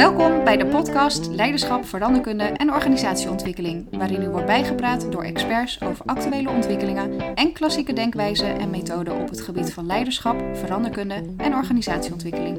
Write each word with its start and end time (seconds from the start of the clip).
Welkom 0.00 0.44
bij 0.44 0.56
de 0.56 0.66
podcast 0.66 1.28
Leiderschap, 1.28 1.86
Veranderkunde 1.86 2.44
en 2.44 2.72
Organisatieontwikkeling, 2.72 3.86
waarin 3.90 4.22
u 4.22 4.28
wordt 4.28 4.46
bijgepraat 4.46 5.12
door 5.12 5.24
experts 5.24 5.80
over 5.82 6.04
actuele 6.04 6.48
ontwikkelingen 6.50 7.34
en 7.34 7.52
klassieke 7.52 7.92
denkwijzen 7.92 8.58
en 8.58 8.70
methoden 8.70 9.14
op 9.20 9.28
het 9.28 9.40
gebied 9.40 9.72
van 9.72 9.86
leiderschap, 9.86 10.56
veranderkunde 10.56 11.34
en 11.36 11.54
organisatieontwikkeling. 11.54 12.58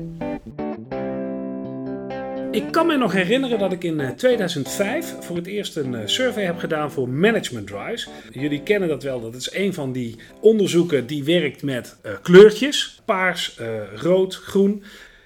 Ik 2.51 2.71
kan 2.71 2.87
me 2.87 2.97
nog 2.97 3.13
herinneren 3.13 3.59
dat 3.59 3.71
ik 3.71 3.83
in 3.83 4.15
2005 4.15 5.15
voor 5.19 5.35
het 5.35 5.47
eerst 5.47 5.75
een 5.75 6.09
survey 6.09 6.43
heb 6.43 6.57
gedaan 6.57 6.91
voor 6.91 7.09
Management 7.09 7.67
Drives. 7.67 8.09
Jullie 8.31 8.63
kennen 8.63 8.89
dat 8.89 9.03
wel, 9.03 9.21
dat 9.21 9.35
is 9.35 9.53
een 9.53 9.73
van 9.73 9.91
die 9.91 10.15
onderzoeken 10.39 11.07
die 11.07 11.23
werkt 11.23 11.63
met 11.63 11.97
uh, 12.05 12.11
kleurtjes. 12.21 13.01
Paars, 13.05 13.59
rood, 13.95 14.35
groen. 14.35 14.83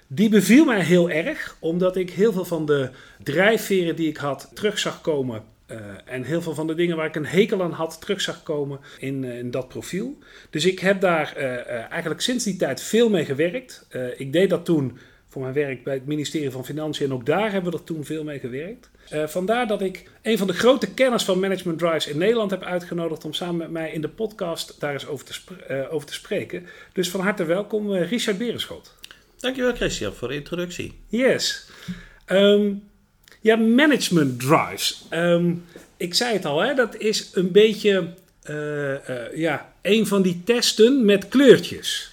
Die 0.08 0.28
beviel 0.28 0.64
mij 0.64 0.80
heel 0.80 1.10
erg, 1.10 1.56
omdat 1.60 1.96
ik 1.96 2.10
heel 2.10 2.32
veel 2.32 2.44
van 2.44 2.66
de 2.66 2.90
drijfveren 3.22 3.96
die 3.96 4.08
ik 4.08 4.16
had 4.16 4.50
terug 4.54 4.78
zag 4.78 5.00
komen. 5.00 5.42
Uh, 5.70 5.78
en 6.04 6.22
heel 6.22 6.42
veel 6.42 6.54
van 6.54 6.66
de 6.66 6.74
dingen 6.74 6.96
waar 6.96 7.06
ik 7.06 7.16
een 7.16 7.26
hekel 7.26 7.62
aan 7.62 7.72
had 7.72 8.00
terug 8.00 8.20
zag 8.20 8.42
komen 8.42 8.80
in, 8.98 9.22
uh, 9.22 9.38
in 9.38 9.50
dat 9.50 9.68
profiel. 9.68 10.18
Dus 10.50 10.64
ik 10.64 10.78
heb 10.78 11.00
daar 11.00 11.34
uh, 11.36 11.42
eigenlijk 11.90 12.20
sinds 12.20 12.44
die 12.44 12.56
tijd 12.56 12.82
veel 12.82 13.08
mee 13.08 13.24
gewerkt. 13.24 13.86
ik 14.16 14.32
deed 14.32 14.50
dat 14.50 14.64
toen 14.64 14.98
voor 15.28 15.42
mijn 15.42 15.54
werk 15.54 15.84
bij 15.84 15.94
het 15.94 16.06
ministerie 16.06 16.50
van 16.50 16.64
Financiën 16.64 17.06
en 17.06 17.12
ook 17.12 17.26
daar 17.26 17.52
hebben 17.52 17.72
we 17.72 17.78
er 17.78 17.84
toen 17.84 18.04
veel 18.04 18.24
mee 18.24 18.38
gewerkt. 18.38 18.90
vandaar 19.10 19.66
dat 19.66 19.82
ik 19.82 20.10
een 20.22 20.38
van 20.38 20.46
de 20.46 20.52
grote 20.52 20.94
kenners 20.94 21.24
van 21.24 21.40
Management 21.40 21.78
Drives 21.78 22.06
in 22.06 22.18
Nederland 22.18 22.50
heb 22.50 22.62
uitgenodigd 22.62 23.24
om 23.24 23.32
samen 23.32 23.56
met 23.56 23.70
mij 23.70 23.90
in 23.90 24.00
de 24.00 24.08
podcast 24.08 24.80
daar 24.80 24.92
eens 24.92 25.06
over 25.06 25.26
te, 25.26 25.88
over 25.90 26.06
te 26.06 26.14
spreken. 26.14 26.66
Dus 26.92 27.10
van 27.10 27.20
harte 27.20 27.44
welkom, 27.44 27.92
Richard 27.92 28.38
Berenschot. 28.38 28.95
Dankjewel 29.40 29.74
Christian 29.74 30.12
voor 30.12 30.28
de 30.28 30.34
introductie. 30.34 31.00
Yes. 31.08 31.68
Um, 32.26 32.82
ja, 33.40 33.56
management 33.56 34.40
drives. 34.40 35.06
Um, 35.10 35.64
ik 35.96 36.14
zei 36.14 36.32
het 36.32 36.44
al, 36.44 36.60
hè, 36.60 36.74
dat 36.74 36.96
is 36.96 37.30
een 37.32 37.52
beetje 37.52 38.14
uh, 38.50 38.90
uh, 38.90 39.36
ja, 39.36 39.72
een 39.82 40.06
van 40.06 40.22
die 40.22 40.42
testen 40.44 41.04
met 41.04 41.28
kleurtjes. 41.28 42.10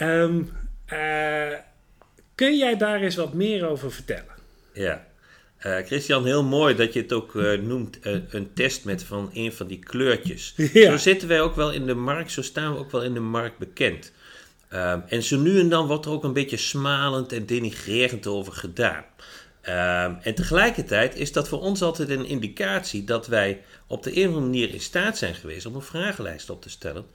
Um, 0.00 0.50
uh, 0.92 1.52
kun 2.34 2.56
jij 2.56 2.76
daar 2.76 3.00
eens 3.00 3.16
wat 3.16 3.34
meer 3.34 3.68
over 3.68 3.92
vertellen? 3.92 4.34
Ja. 4.72 5.06
Christian, 5.60 6.24
heel 6.24 6.44
mooi 6.44 6.74
dat 6.74 6.92
je 6.92 7.00
het 7.00 7.12
ook 7.12 7.34
noemt, 7.62 7.98
een 8.02 8.50
test 8.54 8.84
met 8.84 9.02
van 9.02 9.30
een 9.32 9.52
van 9.52 9.66
die 9.66 9.78
kleurtjes. 9.78 10.54
Ja. 10.56 10.90
Zo 10.90 10.96
zitten 10.96 11.28
wij 11.28 11.40
ook 11.40 11.56
wel 11.56 11.72
in 11.72 11.86
de 11.86 11.94
markt, 11.94 12.32
zo 12.32 12.42
staan 12.42 12.72
we 12.72 12.78
ook 12.78 12.90
wel 12.90 13.02
in 13.02 13.14
de 13.14 13.20
markt 13.20 13.58
bekend. 13.58 14.12
Um, 14.74 15.02
en 15.08 15.22
zo 15.22 15.38
nu 15.38 15.60
en 15.60 15.68
dan 15.68 15.86
wordt 15.86 16.04
er 16.04 16.10
ook 16.10 16.24
een 16.24 16.32
beetje 16.32 16.56
smalend 16.56 17.32
en 17.32 17.46
denigrerend 17.46 18.26
over 18.26 18.52
gedaan. 18.52 19.04
Um, 19.62 20.18
en 20.22 20.34
tegelijkertijd 20.34 21.14
is 21.14 21.32
dat 21.32 21.48
voor 21.48 21.60
ons 21.60 21.82
altijd 21.82 22.08
een 22.08 22.26
indicatie 22.26 23.04
dat 23.04 23.26
wij 23.26 23.62
op 23.86 24.02
de 24.02 24.16
een 24.16 24.22
of 24.22 24.26
andere 24.26 24.44
manier 24.44 24.74
in 24.74 24.80
staat 24.80 25.18
zijn 25.18 25.34
geweest 25.34 25.66
om 25.66 25.74
een 25.74 25.82
vragenlijst 25.82 26.50
op 26.50 26.62
te 26.62 26.70
stellen. 26.70 27.06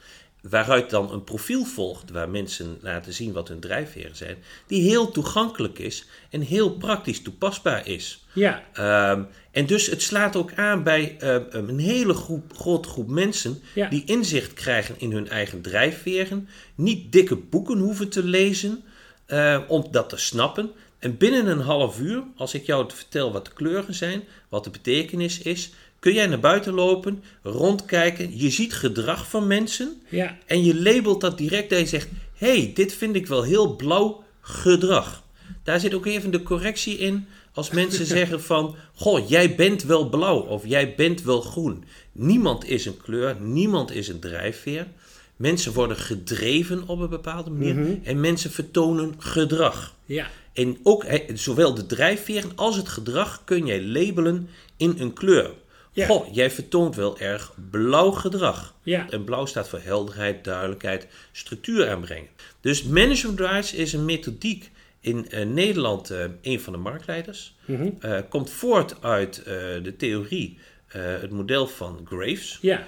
Waaruit 0.50 0.90
dan 0.90 1.12
een 1.12 1.24
profiel 1.24 1.66
volgt 1.66 2.10
waar 2.12 2.30
mensen 2.30 2.78
laten 2.82 3.14
zien 3.14 3.32
wat 3.32 3.48
hun 3.48 3.60
drijfveren 3.60 4.16
zijn, 4.16 4.38
die 4.68 4.82
heel 4.82 5.12
toegankelijk 5.12 5.80
is 5.80 6.06
en 6.30 6.42
heel 6.42 6.78
praktisch 6.78 7.22
toepasbaar 7.22 7.88
is. 7.88 8.26
Ja. 8.34 8.64
Um, 9.12 9.28
en 9.52 9.66
dus 9.66 9.88
het 9.88 10.02
slaat 10.02 10.36
ook 10.36 10.54
aan 10.54 10.84
bij 10.84 11.18
uh, 11.24 11.36
een 11.50 11.80
hele 11.80 12.14
groep, 12.14 12.54
grote 12.58 12.90
groep 12.90 13.08
mensen 13.08 13.62
ja. 13.74 13.90
die 13.90 14.04
inzicht 14.06 14.54
krijgen 14.54 14.96
in 14.98 15.12
hun 15.12 15.30
eigen 15.30 15.62
drijfveren, 15.62 16.50
niet 16.76 17.12
dikke 17.12 17.36
boeken 17.36 17.78
hoeven 17.78 18.10
te 18.10 18.24
lezen 18.24 18.84
uh, 19.28 19.60
om 19.68 19.88
dat 19.92 20.10
te 20.10 20.18
snappen. 20.18 20.72
En 21.00 21.18
binnen 21.18 21.48
een 21.48 21.60
half 21.60 22.00
uur, 22.00 22.24
als 22.36 22.54
ik 22.54 22.66
jou 22.66 22.92
vertel 22.94 23.32
wat 23.32 23.46
de 23.46 23.54
kleuren 23.54 23.94
zijn, 23.94 24.24
wat 24.50 24.64
de 24.64 24.70
betekenis 24.70 25.42
is, 25.42 25.72
kun 26.04 26.14
jij 26.14 26.28
naar 26.28 26.40
buiten 26.40 26.74
lopen, 26.74 27.24
rondkijken, 27.44 28.40
je 28.40 28.50
ziet 28.50 28.74
gedrag 28.74 29.30
van 29.30 29.48
mensen 29.48 30.02
ja. 30.10 30.38
en 30.46 30.64
je 30.64 30.82
labelt 30.82 31.22
dat 31.22 31.38
direct 31.38 31.72
en 31.72 31.80
je 31.80 31.86
zegt, 31.86 32.08
hey, 32.34 32.72
dit 32.74 32.94
vind 32.94 33.16
ik 33.16 33.28
wel 33.28 33.44
heel 33.44 33.76
blauw 33.76 34.24
gedrag. 34.42 35.24
Daar 35.64 35.80
zit 35.80 35.94
ook 35.94 36.06
even 36.06 36.32
de 36.32 36.44
correctie 36.44 36.98
in 36.98 37.28
als 37.54 37.70
mensen 37.72 38.06
zeggen 38.18 38.42
van, 38.42 38.76
goh, 38.96 39.30
jij 39.30 39.56
bent 39.56 39.84
wel 39.84 40.10
blauw 40.10 40.40
of 40.40 40.68
jij 40.68 40.96
bent 40.96 41.22
wel 41.22 41.42
groen. 41.42 41.84
Niemand 42.12 42.70
is 42.70 42.86
een 42.86 42.98
kleur, 42.98 43.36
niemand 43.40 43.92
is 43.92 44.08
een 44.08 44.20
drijfveer. 44.20 44.88
Mensen 45.36 45.74
worden 45.74 45.98
gedreven 45.98 46.88
op 46.88 47.00
een 47.00 47.10
bepaalde 47.10 47.50
manier 47.50 47.76
mm 47.76 47.84
-hmm. 47.86 48.02
en 48.04 48.20
mensen 48.20 48.52
vertonen 48.52 49.16
gedrag. 49.18 49.96
Ja. 50.06 50.30
En 50.54 50.78
ook 50.84 51.06
zowel 51.34 51.74
de 51.74 51.86
drijfveren 51.86 52.52
als 52.56 52.76
het 52.76 52.90
gedrag 52.90 53.42
kun 53.44 53.66
jij 53.66 53.84
labelen 53.84 54.50
in 54.78 54.96
een 54.98 55.14
kleur. 55.14 55.52
Ja. 55.94 56.06
Goh, 56.06 56.34
jij 56.34 56.52
vertoont 56.52 56.96
wel 56.96 57.20
erg 57.20 57.54
blauw 57.72 58.12
gedrag. 58.12 58.76
Ja. 58.84 59.10
En 59.10 59.24
blauw 59.24 59.46
staat 59.46 59.70
voor 59.70 59.80
helderheid, 59.84 60.44
duidelijkheid, 60.44 61.08
structuur 61.32 61.90
aanbrengen. 61.90 62.28
Dus 62.62 62.84
Management 62.84 63.38
Drives 63.38 63.74
is 63.74 63.94
een 63.94 64.06
methodiek 64.06 64.72
in 65.00 65.28
uh, 65.30 65.46
Nederland 65.46 66.12
uh, 66.12 66.24
een 66.42 66.60
van 66.60 66.74
de 66.74 66.80
marktleiders. 66.80 67.56
Mm 67.66 67.76
-hmm. 67.76 67.98
uh, 68.02 68.20
komt 68.30 68.50
voort 68.50 69.02
uit 69.02 69.44
de 69.84 69.94
theorie, 69.98 70.58
het 70.88 71.32
model 71.32 71.68
van 71.68 72.08
Graves. 72.10 72.58
Ja. 72.62 72.88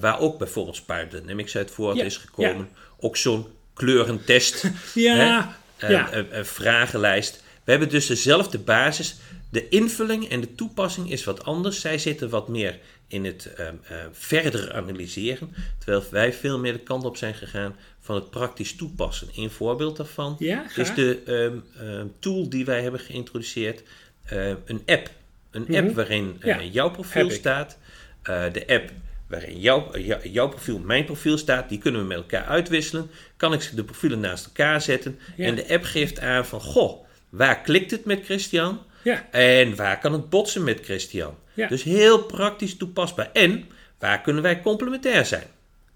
waar 0.00 0.20
ook 0.20 0.38
bijvoorbeeld 0.38 0.76
Spider 0.76 1.10
Dynamics 1.10 1.56
uit 1.56 1.70
voort 1.70 1.96
ja. 1.96 2.04
is 2.04 2.16
gekomen. 2.16 2.68
Ja. 2.74 2.80
Ook 3.00 3.16
zo'n 3.16 3.46
kleurentest. 3.74 4.70
ja. 4.94 5.56
Hè? 5.76 5.88
ja. 5.88 6.12
Een, 6.12 6.38
een 6.38 6.46
vragenlijst. 6.46 7.42
We 7.64 7.70
hebben 7.70 7.88
dus 7.88 8.06
dezelfde 8.06 8.58
basis. 8.58 9.16
De 9.50 9.68
invulling 9.68 10.28
en 10.28 10.40
de 10.40 10.54
toepassing 10.54 11.10
is 11.10 11.24
wat 11.24 11.44
anders. 11.44 11.80
Zij 11.80 11.98
zitten 11.98 12.28
wat 12.30 12.48
meer 12.48 12.78
in 13.06 13.24
het 13.24 13.50
uh, 13.58 13.66
uh, 13.66 13.96
verder 14.12 14.72
analyseren. 14.72 15.54
Terwijl 15.78 16.04
wij 16.10 16.32
veel 16.32 16.58
meer 16.58 16.72
de 16.72 16.78
kant 16.78 17.04
op 17.04 17.16
zijn 17.16 17.34
gegaan 17.34 17.76
van 18.00 18.14
het 18.14 18.30
praktisch 18.30 18.76
toepassen. 18.76 19.28
Een 19.36 19.50
voorbeeld 19.50 19.96
daarvan 19.96 20.36
ja, 20.38 20.66
is 20.76 20.94
de 20.94 21.62
uh, 21.82 22.02
tool 22.18 22.48
die 22.48 22.64
wij 22.64 22.82
hebben 22.82 23.00
geïntroduceerd. 23.00 23.82
een 24.64 24.82
app. 24.86 25.10
Een 25.50 25.62
app 25.62 25.70
Mm 25.70 25.86
-hmm. 25.86 25.94
waarin 25.94 26.36
eh, 26.40 26.46
ja. 26.46 26.62
jouw 26.62 26.90
profiel 26.90 27.30
staat. 27.30 27.78
Eh, 28.22 28.52
de 28.52 28.66
app 28.66 28.90
waarin 29.26 29.60
jouw, 29.60 29.98
jou, 29.98 30.28
jouw 30.28 30.48
profiel, 30.48 30.78
mijn 30.78 31.04
profiel 31.04 31.38
staat, 31.38 31.68
die 31.68 31.78
kunnen 31.78 32.00
we 32.00 32.06
met 32.06 32.16
elkaar 32.16 32.44
uitwisselen. 32.44 33.10
Kan 33.36 33.52
ik 33.52 33.70
de 33.74 33.84
profielen 33.84 34.20
naast 34.20 34.46
elkaar 34.46 34.82
zetten. 34.82 35.18
Ja. 35.36 35.46
En 35.46 35.54
de 35.54 35.68
app 35.68 35.84
geeft 35.84 36.20
aan 36.20 36.46
van, 36.46 36.60
goh, 36.60 37.04
waar 37.28 37.60
klikt 37.60 37.90
het 37.90 38.04
met 38.04 38.24
Christian? 38.24 38.80
Ja. 39.08 39.30
En 39.30 39.76
waar 39.76 39.98
kan 39.98 40.12
het 40.12 40.30
botsen 40.30 40.64
met 40.64 40.80
Christian? 40.84 41.34
Ja. 41.54 41.68
Dus 41.68 41.82
heel 41.82 42.22
praktisch 42.22 42.76
toepasbaar. 42.76 43.30
En 43.32 43.64
waar 43.98 44.20
kunnen 44.20 44.42
wij 44.42 44.60
complementair 44.60 45.26
zijn? 45.26 45.46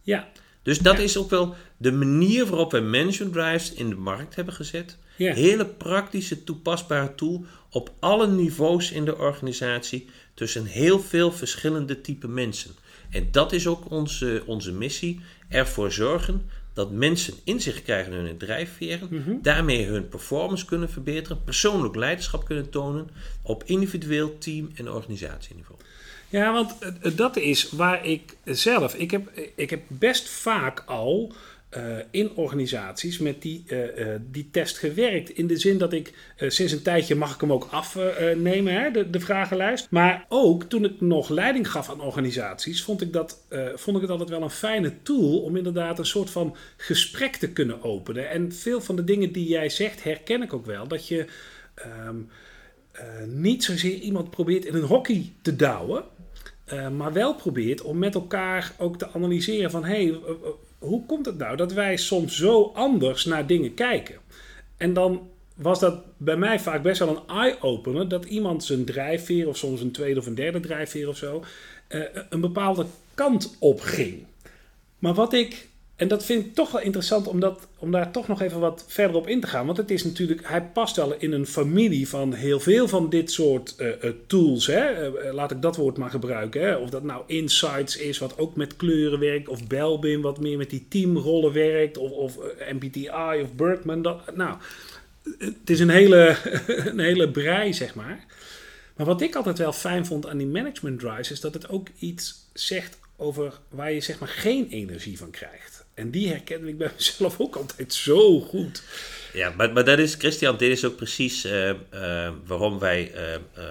Ja. 0.03 0.29
Dus 0.63 0.79
dat 0.79 0.97
Ja. 0.97 1.03
is 1.03 1.17
ook 1.17 1.31
wel 1.31 1.55
de 1.77 1.93
manier 1.93 2.47
waarop 2.47 2.71
wij 2.71 2.81
management 2.81 3.33
drives 3.33 3.73
in 3.73 3.89
de 3.89 3.95
markt 3.95 4.35
hebben 4.35 4.55
gezet. 4.55 4.97
Ja. 5.17 5.35
Hele 5.35 5.67
praktische, 5.67 6.45
toepasbare 6.45 7.15
tool 7.15 7.45
op 7.71 7.93
alle 8.01 8.27
niveaus 8.29 8.93
in 8.93 9.05
de 9.05 9.19
organisatie 9.19 10.09
tussen 10.35 10.65
heel 10.65 11.01
veel 11.01 11.33
verschillende 11.33 12.01
type 12.01 12.29
mensen. 12.29 12.71
En 13.11 13.29
dat 13.31 13.53
is 13.53 13.67
ook 13.67 13.91
onze, 13.91 14.43
onze 14.47 14.73
missie: 14.73 15.21
ervoor 15.49 15.93
zorgen 15.93 16.51
dat 16.75 16.91
mensen 16.91 17.35
inzicht 17.45 17.83
krijgen 17.83 18.13
in 18.13 18.25
hun 18.25 18.37
drijfveren, 18.37 19.09
Mhm. 19.11 19.35
daarmee 19.43 19.87
hun 19.87 20.09
performance 20.09 20.65
kunnen 20.65 20.91
verbeteren, 20.91 21.45
persoonlijk 21.45 21.95
leiderschap 21.97 22.45
kunnen 22.45 22.71
tonen 22.71 23.09
op 23.43 23.63
individueel, 23.65 24.39
team 24.39 24.71
en 24.75 24.91
organisatieniveau. 24.91 25.79
Ja, 26.29 26.53
want 26.53 26.75
dat 27.17 27.37
is 27.37 27.71
waar 27.71 28.07
ik 28.07 28.37
zelf. 28.45 28.95
Ik 28.95 29.11
heb, 29.11 29.31
ik 29.55 29.71
heb 29.71 29.83
best 29.89 30.29
vaak 30.29 30.83
al 30.87 31.33
uh, 31.77 31.97
in 32.11 32.31
organisaties 32.35 33.19
met 33.19 33.43
die, 33.43 33.65
uh, 33.67 33.87
die 34.31 34.49
test 34.51 34.79
gewerkt. 34.79 35.31
In 35.31 35.47
de 35.47 35.57
zin 35.57 35.79
dat 35.79 35.93
ik 35.93 36.13
sinds 36.37 36.73
een 36.73 36.83
tijdje 36.83 37.15
mag 37.15 37.35
ik 37.35 37.41
hem 37.41 37.53
ook 37.53 37.69
afnemen, 37.71 38.93
de, 38.93 39.11
de 39.11 39.21
vragenlijst. 39.21 39.87
Maar 39.91 40.27
ook 40.29 40.65
toen 40.65 40.85
ik 40.85 41.01
nog 41.01 41.29
leiding 41.29 41.71
gaf 41.71 41.91
aan 41.91 42.01
organisaties, 42.01 42.83
vond 42.83 43.01
ik, 43.01 43.13
dat, 43.13 43.47
vond 43.75 43.97
ik 43.97 44.03
het 44.03 44.11
altijd 44.11 44.29
wel 44.29 44.43
een 44.43 44.51
fijne 44.51 44.93
tool 45.03 45.39
om 45.39 45.57
inderdaad 45.57 45.99
een 45.99 46.07
soort 46.07 46.31
van 46.31 46.57
gesprek 46.77 47.37
te 47.37 47.53
kunnen 47.53 47.83
openen. 47.83 48.31
En 48.31 48.53
veel 48.53 48.81
van 48.81 48.97
de 48.97 49.05
dingen 49.05 49.33
die 49.33 49.49
jij 49.49 49.69
zegt, 49.69 50.05
herken 50.05 50.43
ik 50.43 50.53
ook 50.53 50.67
wel. 50.67 50.89
Dat 50.89 51.09
je. 51.09 51.27
Um, 52.07 52.29
niet 53.27 53.65
zozeer 53.65 53.95
iemand 53.95 54.31
probeert 54.31 54.65
in 54.65 54.75
een 54.75 54.83
hockey 54.83 55.33
te 55.43 55.57
douwen. 55.57 56.05
Maar 56.97 57.13
wel 57.13 57.35
probeert 57.35 57.83
om 57.83 57.99
met 57.99 58.15
elkaar 58.15 58.73
ook 58.79 58.99
te 58.99 59.09
analyseren 59.09 59.71
van... 59.71 59.85
hé, 59.85 60.07
hey, 60.07 60.21
hoe 60.83 61.07
komt 61.07 61.27
het 61.27 61.39
nou 61.39 61.57
dat 61.57 61.73
wij 61.73 61.97
soms 61.97 62.37
zo 62.37 62.71
anders 62.75 63.25
naar 63.25 63.47
dingen 63.47 63.75
kijken? 63.75 64.17
En 64.77 64.93
dan 64.93 65.31
was 65.55 65.81
dat 65.81 66.03
bij 66.17 66.37
mij 66.37 66.61
vaak 66.61 66.83
best 66.83 66.99
wel 66.99 67.09
een 67.09 67.37
eye-opener... 67.37 68.09
dat 68.09 68.25
iemand 68.25 68.65
zijn 68.65 68.85
drijfveer 68.85 69.49
of 69.49 69.57
soms 69.57 69.81
een 69.81 69.93
tweede 69.93 70.21
of 70.21 70.27
een 70.27 70.35
derde 70.35 70.61
drijfveer 70.61 71.09
of 71.09 71.17
zo... 71.17 71.45
een 72.29 72.41
bepaalde 72.41 72.87
kant 73.15 73.57
op 73.59 73.81
ging. 73.81 74.25
Maar 74.99 75.15
wat 75.15 75.33
ik 75.33 75.69
en 76.03 76.09
dat 76.09 76.25
vind 76.25 76.47
ik 76.47 76.55
toch 76.55 76.71
wel 76.71 76.81
interessant 76.81 77.27
om, 77.79 77.91
daar 77.91 78.11
toch 78.11 78.29
nog 78.29 78.43
even 78.43 78.61
wat 78.61 78.85
verder 78.89 79.17
op 79.17 79.29
in 79.29 79.41
te 79.41 79.47
gaan. 79.47 79.67
Want 79.67 79.77
het 79.79 79.91
is 79.91 80.05
natuurlijk, 80.05 80.49
hij 80.49 80.63
past 80.63 80.97
wel 80.97 81.15
in 81.19 81.33
een 81.33 81.47
familie 81.47 82.09
van 82.09 82.33
heel 82.33 82.61
veel 82.61 82.89
van 82.89 83.11
dit 83.11 83.31
soort 83.31 83.75
uh, 83.79 83.89
uh, 83.89 84.11
tools. 84.27 84.67
Hè? 84.67 85.09
Uh, 85.09 85.33
laat 85.33 85.51
ik 85.51 85.63
dat 85.63 85.77
woord 85.77 85.97
maar 85.97 86.11
gebruiken. 86.11 86.61
Hè? 86.61 86.75
Of 86.75 86.91
dat 86.91 87.03
nou 87.03 87.23
Insights 87.27 87.97
is, 87.97 88.19
wat 88.19 88.39
ook 88.39 88.57
met 88.57 88.77
kleuren 88.77 89.19
werkt. 89.19 89.49
Of 89.49 89.67
Belbin, 89.67 90.21
wat 90.21 90.41
meer 90.41 90.57
met 90.57 90.71
die 90.71 90.87
teamrollen 90.89 91.53
werkt. 91.53 91.99
Of, 91.99 92.11
of 92.11 92.39
MBTI 92.73 93.43
of 93.43 93.53
Berkman. 93.55 94.03
Dat, 94.03 94.37
nou, 94.37 94.57
het 95.39 95.71
is 95.71 95.81
een 95.81 95.91
hele, 95.91 96.37
een 96.91 97.01
hele 97.01 97.31
brei, 97.31 97.73
zeg 97.73 97.95
maar. 97.95 98.25
Maar 98.97 99.07
wat 99.07 99.21
ik 99.21 99.35
altijd 99.35 99.59
wel 99.59 99.73
fijn 99.73 100.07
vond 100.07 100.27
aan 100.27 100.39
die 100.39 100.47
management 100.47 101.01
drives, 101.01 101.31
is 101.31 101.41
dat 101.41 101.55
het 101.55 101.69
ook 101.69 101.89
iets 101.99 102.49
zegt 102.53 102.99
over 103.17 103.61
waar 103.69 103.93
je 103.93 104.01
zeg 104.01 104.19
maar 104.19 104.29
geen 104.29 104.69
energie 104.69 105.19
van 105.19 105.31
krijgt. 105.31 105.82
En 105.95 106.11
die 106.11 106.29
herken 106.29 106.69
ik 106.69 106.79
bij 106.79 106.91
mezelf 106.97 107.41
ook 107.41 107.57
altijd 107.57 107.95
zo 107.95 108.41
goed. 108.41 108.83
Ja, 109.33 109.53
maar, 109.57 109.73
maar 109.73 109.85
dat 109.85 109.99
is, 109.99 110.15
Christian, 110.15 110.57
dit 110.57 110.71
is 110.71 110.85
ook 110.85 110.97
precies 110.97 111.45
uh, 111.45 111.69
uh, 111.69 111.75
waarom 112.47 112.79
wij 112.79 113.13
uh, 113.57 113.65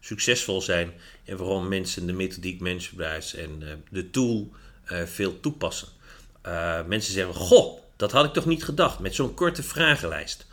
succesvol 0.00 0.60
zijn 0.60 0.92
en 1.24 1.36
waarom 1.36 1.68
mensen 1.68 2.06
de 2.06 2.12
methodiek 2.12 2.60
Management 2.60 3.34
en 3.34 3.82
de 3.90 4.10
tool 4.10 4.50
veel 5.04 5.40
toepassen. 5.40 5.88
mensen 6.86 7.12
zeggen, 7.12 7.34
goh, 7.34 7.80
dat 7.96 8.12
had 8.12 8.24
ik 8.24 8.32
toch 8.32 8.46
niet 8.46 8.64
gedacht 8.64 8.98
met 8.98 9.14
zo'n 9.14 9.34
korte 9.34 9.62
vragenlijst. 9.62 10.46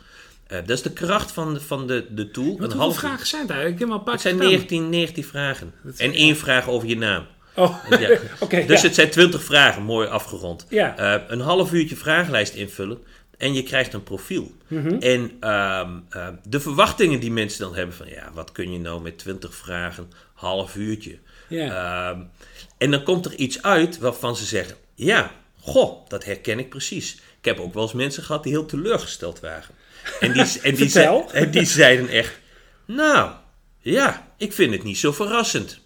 dat 0.46 0.70
is 0.70 0.82
de 0.82 0.92
kracht 0.92 1.32
van, 1.32 1.60
van 1.60 1.86
de, 1.86 2.06
de 2.10 2.30
tool. 2.30 2.58
Wat 2.58 2.72
hoeveel 2.72 2.92
vragen 2.92 3.26
zijn 3.26 3.46
daar? 3.46 3.66
Ik 3.66 3.78
heb 3.78 3.88
maar 3.88 3.98
een 3.98 4.04
paar 4.04 4.12
Het 4.12 4.22
zijn 4.22 4.36
19, 4.36 4.90
19 4.90 5.24
vragen. 5.24 5.74
En 5.96 6.12
één 6.12 6.36
vraag 6.36 6.68
over 6.68 6.88
je 6.88 6.96
naam. 6.96 7.26
Oh, 7.60 7.84
ja. 8.00 8.18
okay, 8.38 8.66
dus 8.66 8.80
ja. 8.80 8.86
het 8.86 8.94
zijn 8.94 9.10
20 9.10 9.44
vragen, 9.44 9.82
mooi 9.82 10.08
afgerond. 10.08 10.66
Ja. 10.68 11.16
Uh, 11.16 11.22
een 11.28 11.40
half 11.40 11.72
uurtje 11.72 11.96
vragenlijst 11.96 12.54
invullen 12.54 12.98
en 13.40 13.54
je 13.54 13.62
krijgt 13.62 13.92
een 13.92 14.02
profiel. 14.02 14.52
Mm 14.66 14.86
-hmm. 14.86 14.98
En 14.98 15.20
um, 15.20 16.04
uh, 16.16 16.28
de 16.44 16.60
verwachtingen 16.60 17.20
die 17.20 17.30
mensen 17.30 17.60
dan 17.60 17.74
hebben 17.74 17.94
van, 17.94 18.08
ja, 18.08 18.30
wat 18.34 18.52
kun 18.52 18.72
je 18.72 18.78
nou 18.78 19.02
met 19.02 19.18
20 19.18 19.54
vragen, 19.54 20.10
half 20.34 20.76
uurtje. 20.76 21.18
Ja. 21.48 22.10
Um, 22.10 22.30
en 22.78 22.90
dan 22.90 23.02
komt 23.02 23.26
er 23.26 23.34
iets 23.34 23.62
uit 23.62 23.98
waarvan 23.98 24.36
ze 24.36 24.44
zeggen, 24.44 24.76
ja, 24.94 25.30
goh, 25.60 26.08
dat 26.08 26.24
herken 26.24 26.58
ik 26.58 26.68
precies. 26.68 27.14
Ik 27.14 27.44
heb 27.44 27.60
ook 27.60 27.74
wel 27.74 27.82
eens 27.82 27.92
mensen 27.92 28.22
gehad 28.22 28.42
die 28.42 28.52
heel 28.52 28.66
teleurgesteld 28.66 29.40
waren. 29.40 29.74
En 30.20 30.32
die, 30.32 30.60
en 30.62 31.50
die 31.50 31.64
zeiden 31.64 32.08
echt, 32.08 32.38
nou, 32.84 33.30
ja, 33.78 34.32
ik 34.36 34.52
vind 34.52 34.72
het 34.72 34.82
niet 34.82 34.98
zo 34.98 35.12
verrassend. 35.12 35.79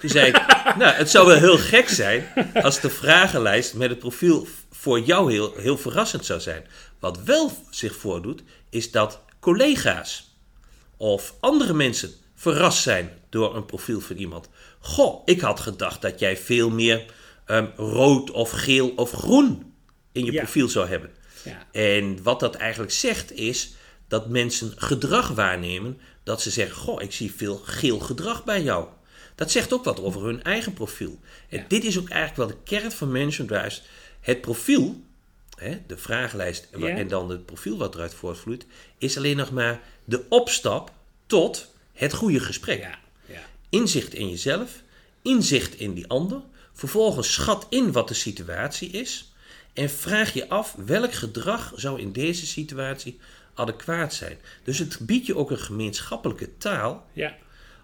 Toen 0.00 0.10
zei 0.10 0.26
ik, 0.26 0.34
nou, 0.78 0.94
het 0.94 1.10
zou 1.10 1.26
wel 1.26 1.36
heel 1.38 1.58
gek 1.58 1.88
zijn 1.88 2.26
als 2.62 2.80
de 2.80 2.90
vragenlijst 2.90 3.74
met 3.74 3.90
het 3.90 3.98
profiel 3.98 4.46
voor 4.70 5.00
jou 5.00 5.32
heel, 5.32 5.54
heel 5.56 5.78
verrassend 5.78 6.24
zou 6.24 6.40
zijn. 6.40 6.66
Wat 6.98 7.22
wel 7.22 7.52
zich 7.70 7.96
voordoet, 7.96 8.42
is 8.70 8.90
dat 8.90 9.20
collega's 9.40 10.34
of 10.96 11.34
andere 11.40 11.72
mensen 11.72 12.12
verrast 12.34 12.82
zijn 12.82 13.10
door 13.30 13.56
een 13.56 13.66
profiel 13.66 14.00
van 14.00 14.16
iemand. 14.16 14.48
Goh, 14.80 15.22
ik 15.24 15.40
had 15.40 15.60
gedacht 15.60 16.02
dat 16.02 16.18
jij 16.18 16.36
veel 16.36 16.70
meer 16.70 17.04
um, 17.46 17.72
rood 17.76 18.30
of 18.30 18.50
geel 18.50 18.88
of 18.96 19.10
groen 19.10 19.72
in 20.12 20.24
je 20.24 20.32
Ja. 20.32 20.42
profiel 20.42 20.68
zou 20.68 20.88
hebben. 20.88 21.10
Ja. 21.44 21.66
En 21.72 22.22
wat 22.22 22.40
dat 22.40 22.54
eigenlijk 22.54 22.92
zegt 22.92 23.32
is 23.32 23.74
dat 24.08 24.28
mensen 24.28 24.72
gedrag 24.76 25.28
waarnemen. 25.28 26.00
Dat 26.24 26.42
ze 26.42 26.50
zeggen, 26.50 26.76
goh, 26.76 27.02
ik 27.02 27.12
zie 27.12 27.34
veel 27.36 27.60
geel 27.64 27.98
gedrag 27.98 28.44
bij 28.44 28.62
jou. 28.62 28.86
Dat 29.40 29.50
zegt 29.50 29.72
ook 29.72 29.84
wat 29.84 30.00
over 30.00 30.24
hun 30.24 30.42
eigen 30.42 30.72
profiel. 30.72 31.18
En 31.48 31.58
Ja. 31.58 31.64
dit 31.68 31.84
is 31.84 31.98
ook 31.98 32.08
eigenlijk 32.08 32.36
wel 32.36 32.46
de 32.58 32.62
kern 32.70 32.92
van 32.92 33.12
Management 33.12 33.50
Drives. 33.50 33.82
Het 34.20 34.40
profiel, 34.40 35.02
hè, 35.56 35.78
de 35.86 35.96
vragenlijst 35.96 36.68
en 36.70 36.80
wa- 36.80 36.88
Ja. 36.88 36.96
en 36.96 37.08
dan 37.08 37.30
het 37.30 37.46
profiel 37.46 37.76
wat 37.78 37.94
eruit 37.94 38.14
voortvloeit, 38.14 38.66
is 38.98 39.16
alleen 39.16 39.36
nog 39.36 39.50
maar 39.50 39.80
de 40.04 40.24
opstap 40.28 40.92
tot 41.26 41.74
het 41.92 42.12
goede 42.12 42.40
gesprek. 42.40 42.80
Ja. 42.80 42.98
Inzicht 43.68 44.14
in 44.14 44.28
jezelf, 44.30 44.82
inzicht 45.22 45.74
in 45.74 45.94
die 45.94 46.06
ander. 46.08 46.40
Vervolgens 46.72 47.32
schat 47.32 47.66
in 47.70 47.92
wat 47.92 48.08
de 48.08 48.14
situatie 48.14 48.90
is. 48.90 49.32
En 49.72 49.90
vraag 49.90 50.32
je 50.32 50.48
af 50.48 50.74
welk 50.86 51.12
gedrag 51.14 51.72
zou 51.76 52.00
in 52.00 52.12
deze 52.12 52.46
situatie 52.46 53.18
adequaat 53.54 54.14
zijn. 54.14 54.38
Dus 54.64 54.78
het 54.78 54.98
biedt 55.00 55.26
je 55.26 55.36
ook 55.36 55.50
een 55.50 55.58
gemeenschappelijke 55.58 56.56
taal 56.58 57.06
Ja. 57.12 57.36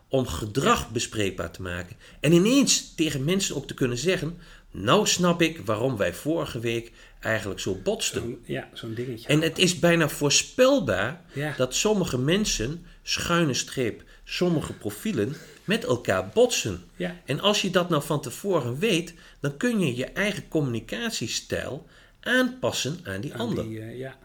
Om 0.08 0.26
gedrag 0.26 0.90
bespreekbaar 0.90 1.50
te 1.50 1.62
maken. 1.62 1.96
En 2.20 2.32
ineens 2.32 2.94
tegen 2.94 3.24
mensen 3.24 3.56
ook 3.56 3.66
te 3.66 3.74
kunnen 3.74 3.98
zeggen: 3.98 4.38
Nou 4.70 5.06
snap 5.06 5.42
ik 5.42 5.60
waarom 5.64 5.96
wij 5.96 6.14
vorige 6.14 6.58
week 6.60 6.92
eigenlijk 7.20 7.60
zo 7.60 7.74
botsten. 7.82 8.38
Ja, 8.44 8.68
zo'n 8.72 8.94
dingetje. 8.94 9.28
En 9.28 9.40
het 9.42 9.58
is 9.58 9.78
bijna 9.78 10.08
voorspelbaar 10.08 11.20
Ja. 11.32 11.54
dat 11.56 11.74
sommige 11.74 12.18
mensen, 12.18 12.86
schuine 13.02 13.54
streep, 13.54 14.02
sommige 14.24 14.72
profielen, 14.72 15.36
met 15.64 15.84
elkaar 15.84 16.28
botsen. 16.34 16.84
Ja. 16.96 17.16
En 17.24 17.40
als 17.40 17.62
je 17.62 17.70
dat 17.70 17.88
nou 17.88 18.02
van 18.02 18.20
tevoren 18.20 18.78
weet, 18.78 19.14
dan 19.40 19.56
kun 19.56 19.80
je 19.80 19.96
je 19.96 20.04
eigen 20.04 20.48
communicatiestijl 20.48 21.86
aanpassen 22.20 22.98
aan 23.04 23.20
die 23.20 23.32
Aan 23.34 23.40
ander. 23.40 23.64
die, 23.64 23.80
eh, 23.80 23.98
ja. 23.98 24.16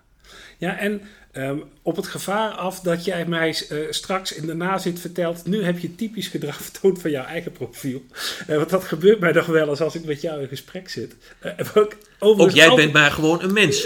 Ja, 0.57 0.77
en 0.77 1.01
ehm, 1.31 1.57
op 1.81 1.95
het 1.95 2.07
gevaar 2.07 2.51
af 2.51 2.79
dat 2.79 3.05
jij 3.05 3.25
mij 3.25 3.49
eh, 3.69 3.77
straks 3.89 4.33
in 4.33 4.45
de 4.45 4.53
nazit 4.53 4.99
vertelt... 4.99 5.45
nu 5.45 5.63
heb 5.63 5.79
je 5.79 5.95
typisch 5.95 6.27
gedrag 6.27 6.61
vertoond 6.71 7.01
van 7.01 7.11
jouw 7.11 7.25
eigen 7.25 7.51
profiel. 7.51 8.03
Eh, 8.47 8.55
want 8.55 8.69
dat 8.69 8.83
gebeurt 8.83 9.19
mij 9.19 9.31
nog 9.31 9.45
wel 9.45 9.69
eens 9.69 9.81
als 9.81 9.95
ik 9.95 10.05
met 10.05 10.21
jou 10.21 10.41
in 10.41 10.47
gesprek 10.47 10.89
zit. 10.89 11.15
Eh, 11.39 11.51
ook, 12.19 12.51
jij 12.51 12.75
bent 12.75 12.93
maar 12.93 13.11
gewoon 13.11 13.43
een 13.43 13.53
mens, 13.53 13.85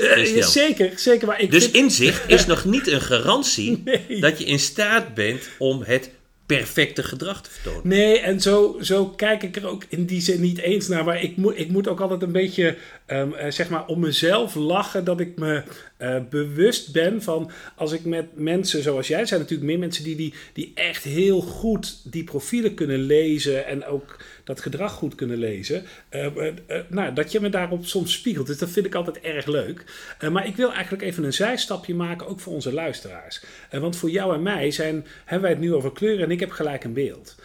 zeker, 0.51 0.91
zeker. 0.95 1.27
Maar 1.27 1.41
ik 1.41 1.51
Dus 1.51 1.63
vind- 1.63 1.75
inzicht 1.75 2.23
is 2.29 2.45
nog 2.53 2.65
niet 2.65 2.87
een 2.87 3.01
garantie 3.01 3.81
Nee. 3.85 4.19
dat 4.21 4.37
je 4.39 4.45
in 4.45 4.59
staat 4.59 5.13
bent 5.13 5.49
om 5.57 5.81
het 5.83 6.09
perfecte 6.45 7.03
gedrag 7.03 7.41
te 7.41 7.49
vertonen. 7.49 7.87
Nee, 7.87 8.19
en 8.19 8.41
zo, 8.41 8.77
zo 8.81 9.05
kijk 9.05 9.43
ik 9.43 9.55
er 9.55 9.67
ook 9.67 9.83
in 9.89 10.05
die 10.05 10.21
zin 10.21 10.41
niet 10.41 10.57
eens 10.57 10.87
naar. 10.87 11.03
Maar 11.03 11.23
ik 11.23 11.37
moet, 11.37 11.59
ik 11.59 11.69
moet 11.69 11.87
ook 11.87 11.99
altijd 11.99 12.21
een 12.21 12.31
beetje, 12.31 12.77
ehm, 13.05 13.33
eh, 13.33 13.51
zeg 13.51 13.69
maar, 13.69 13.85
om 13.85 13.99
mezelf 13.99 14.55
lachen. 14.55 15.03
Dat 15.03 15.19
ik 15.19 15.37
me 15.37 15.63
eh, 15.97 16.17
bewust 16.29 16.91
ben 16.91 17.21
van 17.21 17.51
als 17.75 17.91
ik 17.91 18.05
met 18.05 18.25
mensen 18.33 18.83
zoals 18.83 19.07
jij, 19.07 19.25
zijn 19.25 19.39
natuurlijk 19.39 19.69
meer 19.69 19.79
mensen 19.79 20.03
die, 20.03 20.15
die, 20.15 20.33
die 20.53 20.71
echt 20.75 21.03
heel 21.03 21.41
goed 21.41 22.11
die 22.11 22.23
profielen 22.23 22.73
kunnen 22.73 22.99
lezen. 22.99 23.65
En 23.65 23.85
ook 23.85 24.17
dat 24.45 24.61
gedrag 24.61 24.93
goed 24.93 25.15
kunnen 25.15 25.37
lezen. 25.37 25.83
eh, 26.09 26.25
eh, 26.25 26.53
eh, 26.67 26.83
nou, 26.87 27.13
dat 27.13 27.31
je 27.31 27.39
me 27.39 27.49
daarop 27.49 27.85
soms 27.85 28.13
spiegelt. 28.13 28.47
Dus 28.47 28.57
dat 28.57 28.69
vind 28.69 28.85
ik 28.85 28.95
altijd 28.95 29.19
erg 29.19 29.45
leuk. 29.45 29.83
Maar 30.31 30.47
ik 30.47 30.55
wil 30.55 30.73
eigenlijk 30.73 31.03
even 31.03 31.23
een 31.23 31.33
zijstapje 31.33 31.95
maken, 31.95 32.27
ook 32.27 32.39
voor 32.39 32.53
onze 32.53 32.73
luisteraars. 32.73 33.43
Want 33.71 33.95
voor 33.95 34.09
jou 34.09 34.35
en 34.35 34.43
mij 34.43 34.71
zijn, 34.71 35.05
hebben 35.25 35.41
wij 35.41 35.51
het 35.51 35.59
nu 35.59 35.73
over 35.73 35.91
kleuren 35.91 36.25
en 36.25 36.31
ik 36.31 36.39
heb 36.39 36.51
gelijk 36.51 36.83
een 36.83 36.93
beeld. 36.93 37.35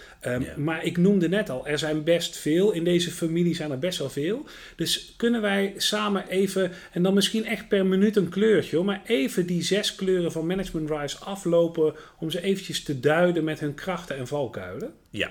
Maar 0.57 0.85
ik 0.85 0.97
noemde 0.97 1.29
net 1.29 1.51
al, 1.51 1.67
er 1.67 1.79
zijn 1.79 2.05
best 2.05 2.37
veel. 2.37 2.73
In 2.73 2.85
deze 2.85 3.11
familie 3.11 3.55
zijn 3.55 3.71
er 3.71 3.79
best 3.79 3.99
wel 3.99 4.11
veel. 4.11 4.47
Dus 4.77 5.15
kunnen 5.17 5.41
wij 5.41 5.75
samen 5.77 6.29
even, 6.29 6.73
en 6.93 7.03
dan 7.03 7.15
misschien 7.15 7.47
echt 7.47 7.69
per 7.69 7.87
minuut 7.87 8.17
een 8.17 8.29
kleurtje, 8.29 8.77
hoor, 8.77 8.85
maar 8.85 9.03
even 9.07 9.47
die 9.47 9.63
zes 9.63 9.95
kleuren 9.95 10.33
van 10.33 10.47
Management 10.47 10.87
Drives 10.87 11.21
aflopen 11.21 11.95
om 12.19 12.31
ze 12.31 12.43
eventjes 12.43 12.83
te 12.83 13.01
duiden 13.01 13.45
met 13.45 13.61
hun 13.61 13.75
krachten 13.75 14.17
en 14.17 14.27
valkuilen? 14.27 14.93
Ja. 15.11 15.31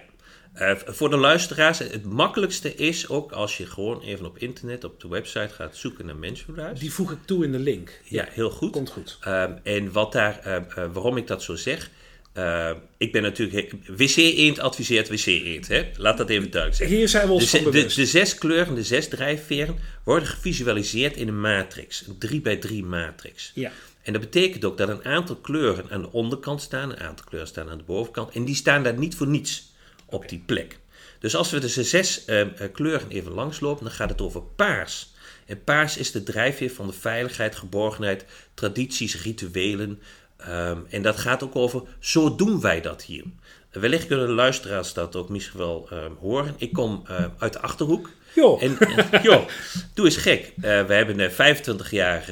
Eh, 0.53 0.71
voor 0.85 1.09
de 1.09 1.17
luisteraars, 1.17 1.77
het 1.79 2.05
makkelijkste 2.05 2.75
is 2.75 3.09
ook 3.09 3.31
als 3.31 3.57
je 3.57 3.65
gewoon 3.65 4.01
even 4.01 4.25
op 4.25 4.37
internet, 4.37 4.83
op 4.83 4.99
de 5.01 5.07
website 5.07 5.49
gaat 5.53 5.75
zoeken 5.75 6.05
naar 6.05 6.15
Menschenhuis. 6.15 6.79
Die 6.79 6.93
voeg 6.93 7.11
ik 7.11 7.17
toe 7.25 7.43
in 7.43 7.51
de 7.51 7.59
link. 7.59 8.01
Ja, 8.03 8.27
heel 8.31 8.49
goed. 8.49 8.71
Komt 8.71 8.89
goed. 8.89 9.17
Ehm, 9.21 9.51
en 9.63 9.91
wat 9.91 10.11
daar, 10.11 10.39
ehm, 10.39 10.63
eh, 10.75 10.85
waarom 10.93 11.17
ik 11.17 11.27
dat 11.27 11.43
zo 11.43 11.55
zeg. 11.55 11.89
ehm, 12.33 12.75
ik 12.97 13.11
ben 13.11 13.21
natuurlijk. 13.21 13.73
WC 13.97 14.15
Eend 14.15 14.59
adviseert 14.59 15.09
WC 15.09 15.25
Eend. 15.25 15.67
Hè? 15.67 15.89
Laat 15.97 16.17
dat 16.17 16.29
even 16.29 16.51
duidelijk 16.51 16.81
zijn. 16.81 16.89
Hier 16.89 17.09
zijn 17.09 17.27
we 17.27 17.33
ons 17.33 17.51
De, 17.51 17.61
van 17.61 17.71
de, 17.71 17.85
de 17.95 18.05
zes 18.05 18.35
kleuren, 18.35 18.75
de 18.75 18.83
zes 18.83 19.07
drijfveren, 19.07 19.75
worden 20.03 20.27
gevisualiseerd 20.29 21.15
in 21.15 21.27
een 21.27 21.41
matrix. 21.41 22.07
Een 22.07 22.17
3 22.17 22.41
bij 22.41 22.57
3 22.57 22.83
matrix. 22.83 23.51
ja. 23.55 23.71
En 24.01 24.13
dat 24.13 24.21
betekent 24.21 24.65
ook 24.65 24.77
dat 24.77 24.89
een 24.89 25.05
aantal 25.05 25.35
kleuren 25.35 25.85
aan 25.89 26.01
de 26.01 26.11
onderkant 26.11 26.61
staan, 26.61 26.89
een 26.89 26.99
aantal 26.99 27.25
kleuren 27.25 27.49
staan 27.49 27.69
aan 27.69 27.77
de 27.77 27.83
bovenkant. 27.83 28.33
En 28.33 28.45
die 28.45 28.55
staan 28.55 28.83
daar 28.83 28.97
niet 28.97 29.15
voor 29.15 29.27
niets 29.27 29.71
op 30.09 30.29
die 30.29 30.43
plek. 30.45 30.79
Dus 31.19 31.35
als 31.35 31.51
we 31.51 31.59
de 31.59 31.83
zes 31.83 32.25
eh, 32.25 32.47
kleuren 32.73 33.09
even 33.09 33.31
langslopen, 33.31 33.83
dan 33.83 33.93
gaat 33.93 34.09
het 34.09 34.21
over 34.21 34.41
paars. 34.41 35.11
En 35.45 35.63
paars 35.63 35.97
is 35.97 36.11
de 36.11 36.23
drijfveer 36.23 36.71
van 36.71 36.87
de 36.87 36.93
veiligheid, 36.93 37.55
geborgenheid, 37.55 38.25
tradities, 38.53 39.21
rituelen. 39.21 40.01
Ehm, 40.37 40.77
en 40.89 41.01
dat 41.01 41.17
gaat 41.17 41.43
ook 41.43 41.55
over, 41.55 41.81
zo 41.99 42.35
doen 42.35 42.61
wij 42.61 42.81
dat 42.81 43.03
hier. 43.03 43.23
Wellicht 43.71 44.07
kunnen 44.07 44.27
de 44.27 44.33
luisteraars 44.33 44.93
dat 44.93 45.15
ook 45.15 45.29
misschien 45.29 45.59
wel 45.59 45.87
ehm, 45.89 46.11
horen. 46.19 46.53
Ik 46.57 46.73
kom 46.73 47.03
eh, 47.07 47.25
uit 47.37 47.53
de 47.53 47.59
Achterhoek. 47.59 48.09
Joh. 48.35 48.63
En, 48.63 48.77
eh, 48.79 49.23
joh, 49.23 49.47
doe 49.93 50.05
eens 50.05 50.17
gek. 50.17 50.53
We 50.55 50.93
hebben 50.93 51.19
eh, 51.19 51.29
25 51.29 51.91
jaar 51.91 52.29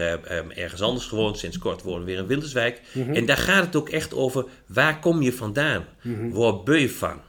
ergens 0.55 0.81
anders 0.81 1.05
gewoond. 1.05 1.37
Sinds 1.37 1.57
kort 1.57 1.81
wonen 1.81 1.99
we 1.99 2.05
weer 2.05 2.17
in 2.17 2.27
Winterswijk. 2.27 2.81
En 3.13 3.25
daar 3.25 3.37
gaat 3.37 3.65
het 3.65 3.75
ook 3.75 3.89
echt 3.89 4.13
over, 4.13 4.45
waar 4.65 4.99
kom 4.99 5.21
je 5.21 5.33
vandaan? 5.33 5.85
Waar 6.31 6.63
ben 6.63 6.79
je 6.79 6.89
van? 6.89 7.21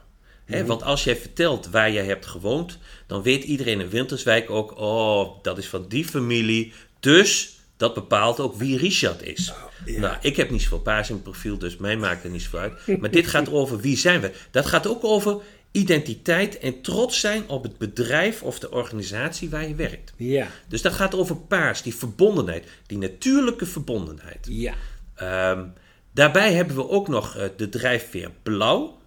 Hè? 0.49 0.65
Want 0.65 0.83
als 0.83 1.03
jij 1.03 1.15
vertelt 1.15 1.69
waar 1.69 1.91
jij 1.91 2.05
hebt 2.05 2.25
gewoond, 2.25 2.77
dan 3.07 3.21
weet 3.21 3.43
iedereen 3.43 3.79
in 3.79 3.89
Winterswijk 3.89 4.49
ook, 4.49 4.77
oh, 4.77 5.43
dat 5.43 5.57
is 5.57 5.67
van 5.67 5.85
die 5.87 6.05
familie. 6.05 6.73
Dus 6.99 7.59
dat 7.77 7.93
bepaalt 7.93 8.39
ook 8.39 8.55
wie 8.55 8.77
Richard 8.77 9.23
is. 9.23 9.53
Nou, 9.85 10.17
ik 10.21 10.35
heb 10.35 10.49
niet 10.49 10.61
zoveel 10.61 10.79
paars 10.79 11.09
in 11.09 11.21
profiel, 11.21 11.57
dus 11.57 11.77
mij 11.77 11.97
maakt 11.97 12.23
er 12.23 12.29
niet 12.29 12.41
zoveel 12.41 12.59
uit. 12.59 12.99
Maar 12.99 13.11
dit 13.11 13.27
gaat 13.27 13.51
over 13.51 13.79
wie 13.79 13.97
zijn 13.97 14.21
we. 14.21 14.31
Dat 14.51 14.65
gaat 14.65 14.87
ook 14.87 15.03
over 15.03 15.41
identiteit 15.71 16.57
en 16.57 16.81
trots 16.81 17.19
zijn 17.19 17.49
op 17.49 17.63
het 17.63 17.77
bedrijf 17.77 18.43
of 18.43 18.59
de 18.59 18.71
organisatie 18.71 19.49
waar 19.49 19.67
je 19.67 19.75
werkt. 19.75 20.13
Ja. 20.15 20.47
Dus 20.67 20.81
dat 20.81 20.93
gaat 20.93 21.15
over 21.15 21.35
paars, 21.35 21.81
die 21.81 21.95
verbondenheid, 21.95 22.67
die 22.85 22.97
natuurlijke 22.97 23.65
verbondenheid. 23.65 24.47
Ja. 24.49 24.73
Ehm, 25.15 25.65
daarbij 26.11 26.53
hebben 26.53 26.75
we 26.75 26.89
ook 26.89 27.07
nog 27.07 27.35
eh, 27.35 27.43
de 27.57 27.69
drijfveer 27.69 28.31
blauw. 28.43 28.98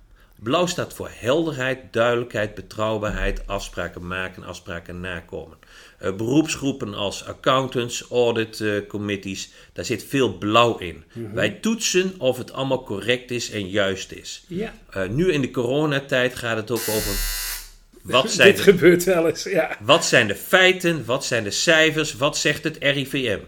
Blauw 0.42 0.66
staat 0.66 0.94
voor 0.94 1.10
helderheid, 1.12 1.78
duidelijkheid, 1.90 2.54
betrouwbaarheid, 2.54 3.46
afspraken 3.46 4.06
maken, 4.06 4.44
afspraken 4.44 5.00
nakomen. 5.00 5.58
Uh, 6.02 6.14
beroepsgroepen 6.16 6.94
als 6.94 7.26
accountants, 7.26 8.04
audit 8.10 8.58
uh, 8.60 8.86
committees, 8.88 9.50
daar 9.72 9.84
zit 9.84 10.04
veel 10.04 10.38
blauw 10.38 10.78
in. 10.78 11.04
Mhm. 11.12 11.34
Wij 11.34 11.50
toetsen 11.50 12.14
of 12.18 12.38
het 12.38 12.52
allemaal 12.52 12.82
correct 12.82 13.30
is 13.30 13.50
en 13.50 13.68
juist 13.68 14.12
is. 14.12 14.44
Ja. 14.46 14.74
Uh, 14.96 15.08
nu 15.08 15.32
in 15.32 15.40
de 15.40 15.50
coronatijd 15.50 16.34
gaat 16.34 16.56
het 16.56 16.70
ook 16.70 16.88
over 16.88 17.14
wat 18.02 18.30
zijn, 18.30 18.48
Dit 18.48 18.56
de, 18.56 18.62
gebeurt 18.62 19.04
wel 19.04 19.28
eens, 19.28 19.42
ja. 19.42 19.76
wat 19.80 20.04
zijn 20.04 20.26
de 20.26 20.36
feiten, 20.36 21.04
wat 21.04 21.24
zijn 21.24 21.44
de 21.44 21.50
cijfers, 21.50 22.16
wat 22.16 22.36
zegt 22.36 22.64
het 22.64 22.76
RIVM. 22.80 23.38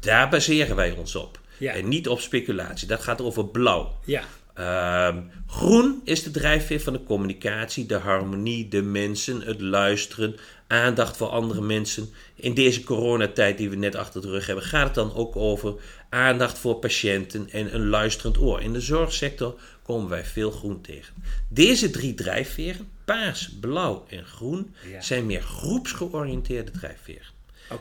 Daar 0.00 0.28
baseren 0.28 0.76
wij 0.76 0.90
ons 0.90 1.14
op. 1.14 1.40
Ja. 1.58 1.72
En 1.72 1.88
niet 1.88 2.08
op 2.08 2.20
speculatie. 2.20 2.88
Dat 2.88 3.02
gaat 3.02 3.20
over 3.20 3.46
blauw. 3.46 3.98
Ja. 4.04 4.24
Ehm, 4.58 5.20
groen 5.46 6.00
is 6.04 6.22
de 6.22 6.30
drijfveer 6.30 6.80
van 6.80 6.92
de 6.92 7.02
communicatie, 7.02 7.86
de 7.86 7.94
harmonie, 7.94 8.68
de 8.68 8.82
mensen, 8.82 9.40
het 9.40 9.60
luisteren, 9.60 10.36
aandacht 10.66 11.16
voor 11.16 11.28
andere 11.28 11.60
mensen. 11.60 12.08
In 12.34 12.54
deze 12.54 12.84
coronatijd 12.84 13.58
die 13.58 13.70
we 13.70 13.76
net 13.76 13.94
achter 13.94 14.20
de 14.22 14.28
rug 14.28 14.46
hebben, 14.46 14.64
gaat 14.64 14.84
het 14.84 14.94
dan 14.94 15.14
ook 15.14 15.36
over 15.36 15.74
aandacht 16.08 16.58
voor 16.58 16.74
patiënten 16.76 17.50
en 17.50 17.74
een 17.74 17.88
luisterend 17.88 18.38
oor. 18.38 18.60
In 18.62 18.72
de 18.72 18.80
zorgsector 18.80 19.60
komen 19.82 20.08
wij 20.08 20.24
veel 20.24 20.50
groen 20.50 20.80
tegen. 20.80 21.14
Deze 21.48 21.90
drie 21.90 22.14
drijfveren, 22.14 22.88
paars, 23.04 23.50
blauw 23.60 24.04
en 24.08 24.24
groen, 24.24 24.74
Ja. 24.92 25.00
zijn 25.00 25.26
meer 25.26 25.42
groepsgeoriënteerde 25.42 26.70
drijfveren. 26.70 27.36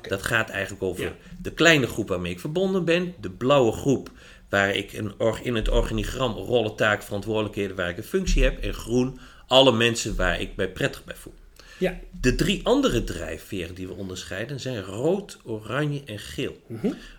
Dat 0.08 0.22
gaat 0.24 0.50
eigenlijk 0.50 0.84
over 0.84 1.04
Ja. 1.04 1.14
de 1.42 1.52
kleine 1.52 1.88
groep 1.88 2.08
waarmee 2.08 2.32
ik 2.32 2.40
verbonden 2.40 2.86
ben, 2.86 3.14
de 3.22 3.30
blauwe 3.30 3.72
groep 3.72 4.12
waar 4.50 4.76
ik 4.76 4.94
een 4.94 5.14
in 5.44 5.56
het 5.56 5.70
organigram 5.70 6.34
rollen, 6.34 6.76
taak, 6.76 7.04
verantwoordelijkheden 7.04 7.76
waar 7.76 7.90
ik 7.90 7.98
een 7.98 8.04
functie 8.04 8.44
heb, 8.44 8.64
en 8.64 8.74
groen 8.74 9.20
alle 9.48 9.72
mensen 9.72 10.16
waar 10.16 10.42
ik 10.42 10.56
mij 10.56 10.70
prettig 10.70 11.04
bij 11.04 11.16
voel. 11.16 11.34
Ja. 11.78 12.00
De 12.22 12.36
drie 12.36 12.62
andere 12.64 13.04
drijfveren 13.04 13.76
die 13.76 13.88
we 13.88 13.94
onderscheiden 13.94 14.60
zijn 14.60 14.82
rood, 14.82 15.38
oranje 15.44 16.02
en 16.06 16.20
geel. 16.20 16.62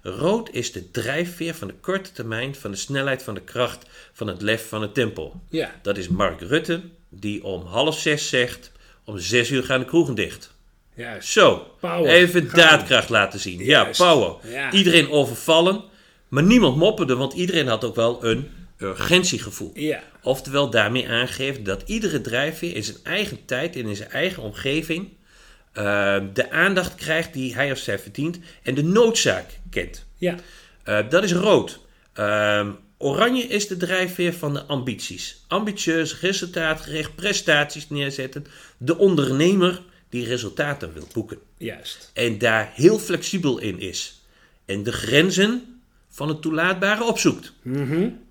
Rood 0.02 0.48
is 0.52 0.72
de 0.72 0.90
drijfveer 0.90 1.54
van 1.54 1.68
de 1.68 1.74
korte 1.74 2.12
termijn, 2.12 2.54
van 2.54 2.70
de 2.70 2.76
snelheid, 2.76 3.22
van 3.22 3.34
de 3.34 3.40
kracht, 3.40 3.86
van 4.12 4.26
het 4.26 4.42
lef, 4.42 4.68
van 4.68 4.82
het 4.82 4.94
tempo. 4.94 5.40
Ja. 5.48 5.74
Dat 5.82 5.96
is 5.96 6.08
Mark 6.08 6.40
Rutte, 6.40 6.80
die 7.08 7.44
om 7.44 7.66
half 7.66 7.98
zes 7.98 8.28
zegt: 8.28 8.72
om 9.04 9.18
zes 9.18 9.50
uur 9.50 9.64
gaan 9.64 9.80
de 9.80 9.86
kroegen 9.86 10.14
dicht. 10.14 10.56
Juist. 10.94 11.28
Zo, 11.28 11.74
Power. 11.80 12.06
even 12.06 12.48
Gaan. 12.48 12.58
daadkracht 12.58 13.08
laten 13.08 13.40
zien. 13.40 13.64
Ja, 13.64 13.84
power. 13.96 14.36
Ja. 14.50 14.72
Iedereen 14.72 15.10
overvallen, 15.10 15.84
maar 16.28 16.42
niemand 16.42 16.76
mopperde, 16.76 17.16
want 17.16 17.32
iedereen 17.32 17.66
had 17.66 17.84
ook 17.84 17.94
wel 17.94 18.24
een 18.24 18.48
urgentiegevoel. 18.78 19.70
Ja. 19.74 20.02
Oftewel 20.22 20.70
daarmee 20.70 21.08
aangeven 21.08 21.64
dat 21.64 21.82
iedere 21.86 22.20
drijfveer 22.20 22.76
in 22.76 22.84
zijn 22.84 22.98
eigen 23.02 23.44
tijd 23.44 23.76
en 23.76 23.86
in 23.86 23.96
zijn 23.96 24.10
eigen 24.10 24.42
omgeving 24.42 25.08
eh, 25.72 26.16
de 26.32 26.50
aandacht 26.50 26.94
krijgt 26.94 27.32
die 27.32 27.54
hij 27.54 27.72
of 27.72 27.78
zij 27.78 27.98
verdient 27.98 28.38
en 28.62 28.74
de 28.74 28.82
noodzaak 28.82 29.58
kent. 29.70 30.06
Ja. 30.16 30.34
Eh, 30.82 30.98
dat 31.08 31.24
is 31.24 31.32
rood. 31.32 31.80
Ehm, 32.12 32.70
oranje 32.96 33.42
is 33.42 33.68
de 33.68 33.76
drijfveer 33.76 34.32
van 34.32 34.54
de 34.54 34.64
ambities. 34.64 35.44
Ambitieus, 35.48 36.20
resultaatgericht, 36.20 37.14
prestaties 37.14 37.88
neerzetten. 37.88 38.46
De 38.76 38.98
ondernemer 38.98 39.82
die 40.08 40.26
resultaten 40.26 40.92
wil 40.92 41.08
boeken. 41.12 41.38
Juist. 41.56 42.10
En 42.14 42.38
daar 42.38 42.72
heel 42.74 42.98
flexibel 42.98 43.58
in 43.58 43.80
is. 43.80 44.22
En 44.64 44.82
de 44.82 44.92
grenzen 44.92 45.77
van 46.18 46.28
het 46.28 46.42
toelaatbare 46.42 47.04
opzoekt. 47.04 47.52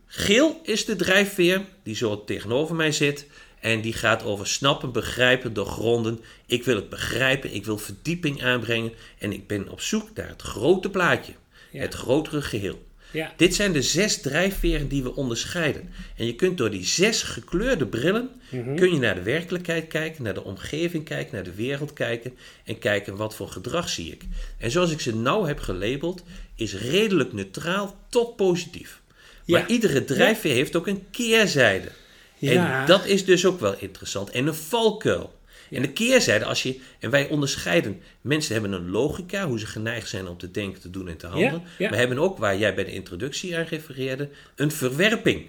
Geel 0.07 0.59
is 0.63 0.85
de 0.85 0.95
drijfveer 0.95 1.61
die 1.83 1.95
zo 1.95 2.23
tegenover 2.23 2.75
mij 2.75 2.91
zit. 2.91 3.27
En 3.59 3.81
die 3.81 3.93
gaat 3.93 4.23
over 4.23 4.47
snappen, 4.47 4.91
begrijpen, 4.91 5.53
doorgronden. 5.53 6.19
Ik 6.45 6.63
wil 6.63 6.75
het 6.75 6.89
begrijpen, 6.89 7.53
ik 7.53 7.65
wil 7.65 7.77
verdieping 7.77 8.43
aanbrengen. 8.43 8.91
En 9.17 9.33
ik 9.33 9.47
ben 9.47 9.69
op 9.69 9.81
zoek 9.81 10.09
naar 10.13 10.27
het 10.27 10.41
grote 10.41 10.89
plaatje. 10.89 11.33
Ja. 11.71 11.81
Het 11.81 11.93
grotere 11.93 12.41
geheel. 12.41 12.85
Ja. 13.11 13.33
Dit 13.37 13.55
zijn 13.55 13.71
de 13.71 13.81
zes 13.81 14.21
drijfveren 14.21 14.87
die 14.87 15.03
we 15.03 15.15
onderscheiden. 15.15 15.89
En 16.17 16.25
je 16.25 16.35
kunt 16.35 16.57
door 16.57 16.69
die 16.69 16.85
zes 16.85 17.21
gekleurde 17.21 17.85
brillen, 17.85 18.29
kun 18.49 18.93
je 18.93 18.99
naar 18.99 19.15
de 19.15 19.21
werkelijkheid 19.21 19.87
kijken, 19.87 20.23
naar 20.23 20.33
de 20.33 20.43
omgeving 20.43 21.03
kijken, 21.03 21.35
naar 21.35 21.43
de 21.43 21.55
wereld 21.55 21.93
kijken 21.93 22.37
en 22.63 22.79
kijken 22.79 23.15
wat 23.15 23.35
voor 23.35 23.47
gedrag 23.47 23.89
zie 23.89 24.11
ik. 24.11 24.21
En 24.57 24.71
zoals 24.71 24.91
ik 24.91 25.01
ze 25.01 25.15
nou 25.15 25.47
heb 25.47 25.59
gelabeld, 25.59 26.23
is 26.57 26.75
redelijk 26.75 27.33
neutraal 27.33 27.97
tot 28.09 28.35
positief. 28.35 29.01
Ja. 29.45 29.59
Maar 29.59 29.69
iedere 29.69 30.03
drijfveer 30.03 30.53
heeft 30.53 30.75
ook 30.75 30.87
een 30.87 31.05
keerzijde. 31.11 31.91
Ja. 32.37 32.79
En 32.79 32.85
dat 32.85 33.05
is 33.05 33.25
dus 33.25 33.45
ook 33.45 33.59
wel 33.59 33.75
interessant. 33.79 34.29
En 34.29 34.47
een 34.47 34.55
valkuil. 34.55 35.35
En 35.69 35.81
de 35.81 35.91
keerzijde, 35.91 36.45
als 36.45 36.63
je, 36.63 36.79
en 36.99 37.09
wij 37.09 37.29
onderscheiden, 37.29 38.01
mensen 38.21 38.53
hebben 38.53 38.71
een 38.71 38.89
logica, 38.89 39.47
hoe 39.47 39.59
ze 39.59 39.65
geneigd 39.65 40.09
zijn 40.09 40.27
om 40.27 40.37
te 40.37 40.51
denken, 40.51 40.81
te 40.81 40.89
doen 40.89 41.07
en 41.07 41.17
te 41.17 41.27
handelen. 41.27 41.63
ja. 41.77 41.89
Maar 41.89 41.99
hebben 41.99 42.19
ook, 42.19 42.37
waar 42.37 42.57
jij 42.57 42.75
bij 42.75 42.83
de 42.83 42.91
introductie 42.91 43.57
aan 43.57 43.65
refereerde, 43.65 44.29
een 44.55 44.71
verwerping. 44.71 45.45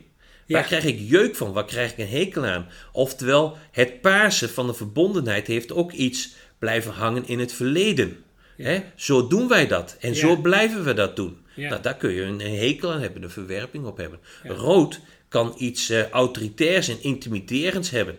Waar 0.47 0.65
krijg 0.65 0.85
ik 0.85 0.99
jeuk 1.01 1.37
van? 1.37 1.53
Waar 1.53 1.65
krijg 1.65 1.93
ik 1.93 1.99
een 1.99 2.09
hekel 2.09 2.45
aan? 2.45 2.69
Oftewel, 2.93 3.57
het 3.71 4.01
paarse 4.01 4.49
van 4.49 4.67
de 4.67 4.75
verbondenheid 4.75 5.47
heeft 5.47 5.73
ook 5.73 5.93
iets 5.93 6.31
blijven 6.59 6.93
hangen 6.93 7.27
in 7.27 7.39
het 7.39 7.53
verleden. 7.53 8.17
Hè? 8.67 8.81
Zo 8.97 9.27
doen 9.27 9.49
wij 9.49 9.67
dat. 9.67 9.97
En 10.01 10.15
zo 10.17 10.37
blijven 10.37 10.85
we 10.85 10.95
dat 10.95 11.17
doen. 11.17 11.37
Nou, 11.69 11.83
daar 11.83 11.97
kun 11.97 12.11
je 12.13 12.23
een, 12.23 12.41
een 12.47 12.57
hekel 12.59 12.93
aan 12.93 13.01
hebben, 13.01 13.23
een 13.23 13.31
verwerping 13.31 13.85
op 13.87 13.97
hebben. 13.97 14.19
Rood 14.45 15.01
kan 15.29 15.55
iets 15.59 15.91
eh, 15.91 16.09
autoritairs 16.09 16.89
en 16.89 17.03
intimiderends 17.03 17.91
hebben. 17.91 18.19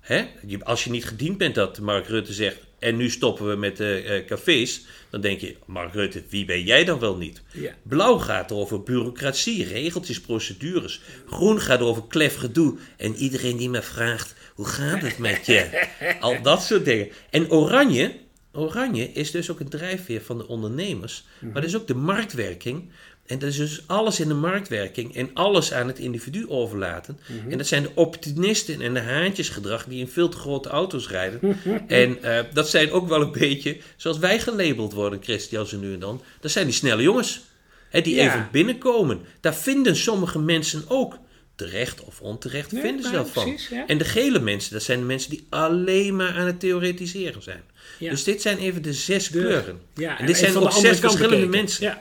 Hè? 0.00 0.24
Je- 0.46 0.64
als 0.64 0.84
je 0.84 0.90
niet 0.90 1.04
gediend 1.04 1.38
bent 1.38 1.54
dat 1.54 1.78
Mark 1.80 2.06
Rutte 2.06 2.32
zegt... 2.32 2.56
en 2.78 2.96
nu 2.96 3.10
stoppen 3.10 3.48
we 3.48 3.56
met 3.56 3.76
de 3.76 4.02
eh, 4.06 4.26
cafés... 4.26 4.84
dan 5.10 5.20
denk 5.20 5.40
je, 5.40 5.56
Mark 5.66 5.94
Rutte, 5.94 6.22
wie 6.28 6.44
ben 6.44 6.62
jij 6.62 6.84
dan 6.84 6.98
wel 6.98 7.16
niet? 7.16 7.42
Ja. 7.52 7.74
Blauw 7.82 8.18
gaat 8.18 8.52
over 8.52 8.82
bureaucratie, 8.82 9.64
regeltjes, 9.64 10.20
procedures. 10.20 11.00
Groen 11.26 11.60
gaat 11.60 11.80
over 11.80 12.02
klef 12.08 12.36
gedoe. 12.36 12.78
En 12.96 13.14
iedereen 13.14 13.56
die 13.56 13.70
me 13.70 13.82
vraagt, 13.82 14.34
hoe 14.54 14.66
gaat 14.66 15.02
het 15.02 15.18
met 15.18 15.46
je? 15.46 15.86
Al 16.20 16.42
dat 16.42 16.62
soort 16.62 16.84
dingen. 16.84 17.08
En 17.30 17.50
oranje, 17.50 18.12
oranje 18.52 19.12
is 19.12 19.30
dus 19.30 19.50
ook 19.50 19.60
een 19.60 19.68
drijfveer 19.68 20.22
van 20.22 20.38
de 20.38 20.48
ondernemers. 20.48 21.24
Maar 21.40 21.52
dat 21.52 21.64
is 21.64 21.76
ook 21.76 21.86
de 21.86 21.94
marktwerking. 21.94 22.90
En 23.26 23.38
dat 23.38 23.48
is 23.48 23.56
dus 23.56 23.82
alles 23.86 24.20
in 24.20 24.28
de 24.28 24.34
marktwerking 24.34 25.14
en 25.16 25.30
alles 25.34 25.72
aan 25.72 25.86
het 25.86 25.98
individu 25.98 26.48
overlaten. 26.48 27.18
En 27.48 27.58
dat 27.58 27.66
zijn 27.66 27.82
de 27.82 27.90
opportunisten 27.94 28.80
en 28.80 28.94
de 28.94 29.00
haantjesgedrag 29.00 29.84
die 29.84 30.00
in 30.00 30.08
veel 30.08 30.28
te 30.28 30.36
grote 30.36 30.68
auto's 30.68 31.08
rijden. 31.08 31.40
en 31.86 32.22
eh, 32.22 32.44
dat 32.52 32.68
zijn 32.68 32.90
ook 32.90 33.08
wel 33.08 33.20
een 33.20 33.32
beetje, 33.32 33.76
zoals 33.96 34.18
wij 34.18 34.40
gelabeld 34.40 34.92
worden, 34.92 35.22
Christian, 35.22 35.66
zo 35.66 35.78
nu 35.78 35.92
en 35.92 36.00
dan. 36.00 36.22
Dat 36.40 36.50
zijn 36.50 36.64
die 36.66 36.74
snelle 36.74 37.02
jongens. 37.02 37.40
Hè, 37.88 38.00
die 38.00 38.14
Ja. 38.14 38.26
even 38.26 38.48
binnenkomen. 38.52 39.20
Daar 39.40 39.54
vinden 39.54 39.96
sommige 39.96 40.38
mensen 40.38 40.84
ook, 40.88 41.18
terecht 41.66 42.04
of 42.04 42.20
onterecht, 42.20 42.68
vinden 42.68 43.02
ze 43.02 43.10
nou, 43.10 43.24
dat 43.24 43.30
van. 43.30 43.44
precies, 43.44 43.68
ja. 43.68 43.86
En 43.86 43.98
de 43.98 44.04
gele 44.04 44.38
mensen, 44.40 44.72
dat 44.72 44.82
zijn 44.82 44.98
de 44.98 45.04
mensen 45.04 45.30
die 45.30 45.46
alleen 45.48 46.16
maar 46.16 46.34
aan 46.34 46.46
het 46.46 46.60
theoretiseren 46.60 47.42
zijn. 47.42 47.62
Ja. 47.98 48.10
Dus 48.10 48.24
dit 48.24 48.42
zijn 48.42 48.58
even 48.58 48.82
de 48.82 48.92
zes 48.92 49.28
De- 49.28 49.38
kleuren. 49.38 49.80
Ja, 49.94 50.18
en 50.18 50.26
dit 50.26 50.36
zijn 50.36 50.56
ook 50.56 50.72
zes 50.72 50.98
verschillende 50.98 51.28
bekeken. 51.36 51.50
mensen. 51.50 51.98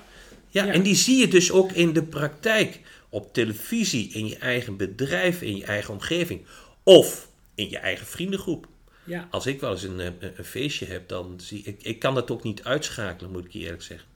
Ja. 0.49 0.67
En 0.67 0.81
die 0.81 0.95
zie 0.95 1.17
je 1.17 1.27
dus 1.27 1.51
ook 1.51 1.71
in 1.71 1.93
de 1.93 2.03
praktijk. 2.03 2.79
Op 3.09 3.33
televisie, 3.33 4.09
in 4.13 4.27
je 4.27 4.37
eigen 4.37 4.77
bedrijf, 4.77 5.41
in 5.41 5.57
je 5.57 5.63
eigen 5.63 5.93
omgeving. 5.93 6.41
Of 6.83 7.27
in 7.55 7.69
je 7.69 7.77
eigen 7.77 8.05
vriendengroep. 8.07 8.67
Ja. 9.03 9.27
Als 9.31 9.45
ik 9.45 9.59
wel 9.59 9.71
eens 9.71 9.83
een, 9.83 9.99
eh, 9.99 10.05
een, 10.05 10.31
een 10.35 10.45
feestje 10.45 10.85
heb, 10.85 11.07
dan 11.07 11.33
zie 11.41 11.61
ik... 11.65 11.75
Ik 11.81 11.99
kan 11.99 12.13
dat 12.15 12.31
ook 12.31 12.43
niet 12.43 12.63
uitschakelen, 12.63 13.31
moet 13.31 13.45
ik 13.45 13.51
je 13.51 13.59
eerlijk 13.59 13.83
zeggen. 13.83 14.07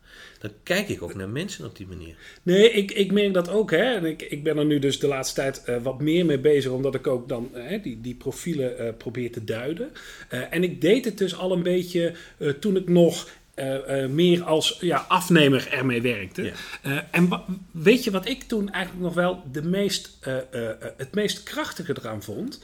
Dan 0.43 0.51
kijk 0.63 0.89
ik 0.89 1.01
ook 1.01 1.15
naar 1.15 1.29
mensen 1.29 1.65
op 1.65 1.75
die 1.75 1.87
manier. 1.87 2.15
Nee, 2.43 2.71
ik, 2.71 2.91
ik 2.91 3.11
merk 3.11 3.33
dat 3.33 3.49
ook. 3.49 3.71
Hè. 3.71 3.95
En 3.95 4.05
ik, 4.05 4.21
ik 4.21 4.43
ben 4.43 4.57
er 4.57 4.65
nu 4.65 4.79
dus 4.79 4.99
de 4.99 5.07
laatste 5.07 5.35
tijd 5.35 5.63
eh, 5.63 5.83
wat 5.83 6.01
meer 6.01 6.25
mee 6.25 6.39
bezig, 6.39 6.71
omdat 6.71 6.95
ik 6.95 7.07
ook 7.07 7.29
dan 7.29 7.55
eh, 7.55 7.83
die, 7.83 8.01
die 8.01 8.15
profielen 8.15 8.77
eh, 8.77 8.93
probeer 8.97 9.31
te 9.31 9.43
duiden. 9.43 9.91
En 10.49 10.63
ik 10.63 10.81
deed 10.81 11.05
het 11.05 11.17
dus 11.17 11.37
al 11.37 11.51
een 11.51 11.63
beetje 11.63 12.13
toen 12.59 12.75
ik 12.75 12.89
nog 12.89 13.27
uh, 13.55 14.05
meer 14.05 14.43
als 14.43 14.77
ja, 14.79 15.05
afnemer 15.07 15.67
ermee 15.71 16.01
werkte. 16.01 16.51
en 17.11 17.29
weet 17.71 18.03
je 18.03 18.11
wat 18.11 18.27
ik 18.27 18.43
toen 18.43 18.71
eigenlijk 18.71 19.05
nog 19.05 19.13
wel 19.13 19.43
de 19.51 19.61
meest, 19.61 20.17
het 20.97 21.13
meest 21.15 21.43
krachtige 21.43 21.95
eraan 21.99 22.23
vond? 22.23 22.63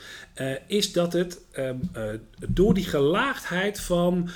is 0.68 0.92
dat 0.92 1.14
het 1.14 1.42
ehm, 1.52 1.76
door 2.48 2.74
die 2.74 2.86
gelaagdheid 2.86 3.80
van 3.80 4.30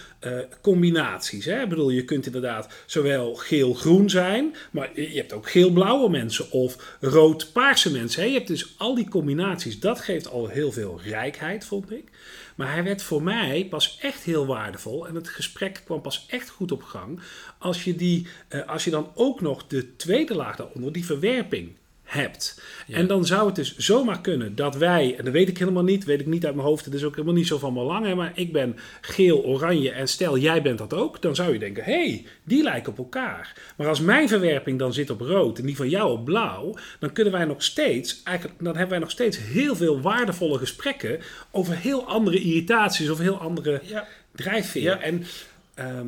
combinaties. 0.62 1.46
Hè? 1.46 1.62
Ik 1.62 1.70
bedoel, 1.70 1.90
je 1.90 2.06
kunt 2.06 2.26
inderdaad 2.26 2.68
zowel 2.86 3.36
geel-groen 3.36 4.10
zijn, 4.10 4.56
maar 4.72 5.02
je 5.02 5.18
hebt 5.18 5.34
ook 5.34 5.50
geel-blauwe 5.50 6.10
mensen 6.10 6.52
of 6.52 6.98
rood-paarse 7.00 7.92
mensen. 7.92 8.22
Hè? 8.22 8.28
Je 8.28 8.34
hebt 8.34 8.48
dus 8.48 8.74
al 8.78 8.96
die 8.96 9.10
combinaties. 9.10 9.80
Dat 9.80 10.02
geeft 10.02 10.30
al 10.30 10.48
heel 10.48 10.72
veel 10.72 11.02
rijkheid, 11.04 11.66
vond 11.66 11.92
ik. 11.92 12.10
Maar 12.56 12.72
hij 12.72 12.84
werd 12.84 13.02
voor 13.02 13.24
mij 13.24 13.68
pas 13.70 13.98
echt 14.02 14.24
heel 14.24 14.46
waardevol. 14.46 15.08
En 15.08 15.16
het 15.16 15.30
gesprek 15.30 15.82
kwam 15.86 16.02
pas 16.02 16.26
echt 16.30 16.50
goed 16.50 16.72
op 16.72 16.84
gang. 16.84 17.20
Als 17.58 17.84
je, 17.84 17.96
die, 17.96 18.28
uh, 18.50 18.68
als 18.68 18.84
je 18.84 18.92
dan 18.92 19.12
ook 19.16 19.42
nog 19.42 19.68
de 19.68 19.96
tweede 19.96 20.36
laag 20.36 20.56
daaronder, 20.56 20.92
die 20.92 21.06
verwerping, 21.06 21.76
hebt. 22.14 22.62
En 22.88 23.08
dan 23.08 23.26
zou 23.26 23.46
het 23.46 23.56
dus 23.56 23.78
zomaar 23.78 24.22
kunnen 24.22 24.56
dat 24.56 24.76
wij, 24.76 25.16
en 25.18 25.24
dat 25.24 25.34
weet 25.34 25.50
ik 25.50 25.58
helemaal 25.58 25.84
niet, 25.84 26.06
weet 26.06 26.20
ik 26.20 26.26
niet 26.26 26.46
uit 26.46 26.56
mijn 26.56 26.68
hoofd, 26.68 26.86
het 26.86 26.94
is 26.94 27.04
ook 27.04 27.16
helemaal 27.16 27.36
niet 27.36 27.48
zo 27.48 27.58
van 27.58 27.74
belang, 27.74 28.16
maar 28.16 28.32
ik 28.36 28.52
ben 28.54 28.76
geel, 29.02 29.44
oranje 29.44 29.92
en 29.92 30.08
stel 30.08 30.38
jij 30.38 30.62
bent 30.62 30.78
dat 30.78 30.94
ook, 30.94 31.22
dan 31.22 31.36
zou 31.36 31.54
je 31.54 31.60
denken, 31.60 31.84
hé, 31.84 32.06
hey, 32.06 32.26
die 32.44 32.64
lijken 32.64 32.92
op 32.92 32.98
elkaar. 32.98 33.54
Maar 33.76 33.88
als 33.88 34.00
mijn 34.00 34.28
verwerping 34.28 34.80
dan 34.80 34.94
zit 34.94 35.10
op 35.10 35.22
rood 35.22 35.58
en 35.58 35.66
die 35.66 35.76
van 35.76 35.90
jou 35.90 36.12
op 36.12 36.26
blauw, 36.26 36.76
dan 37.00 37.12
kunnen 37.12 37.34
wij 37.34 37.46
nog 37.46 37.64
steeds, 37.64 38.22
eigenlijk, 38.24 38.60
dan 38.60 38.74
hebben 38.74 38.90
wij 38.90 39.00
nog 39.00 39.12
steeds 39.12 39.38
heel 39.38 39.76
veel 39.76 40.02
waardevolle 40.02 40.58
gesprekken 40.58 41.20
over 41.52 41.76
heel 41.76 42.08
andere 42.08 42.42
irritaties 42.42 43.10
of 43.10 43.18
heel 43.18 43.38
andere 43.38 43.82
ja. 43.84 44.08
drijfveren. 44.32 45.02
En 45.02 45.26
ehm, 45.74 46.08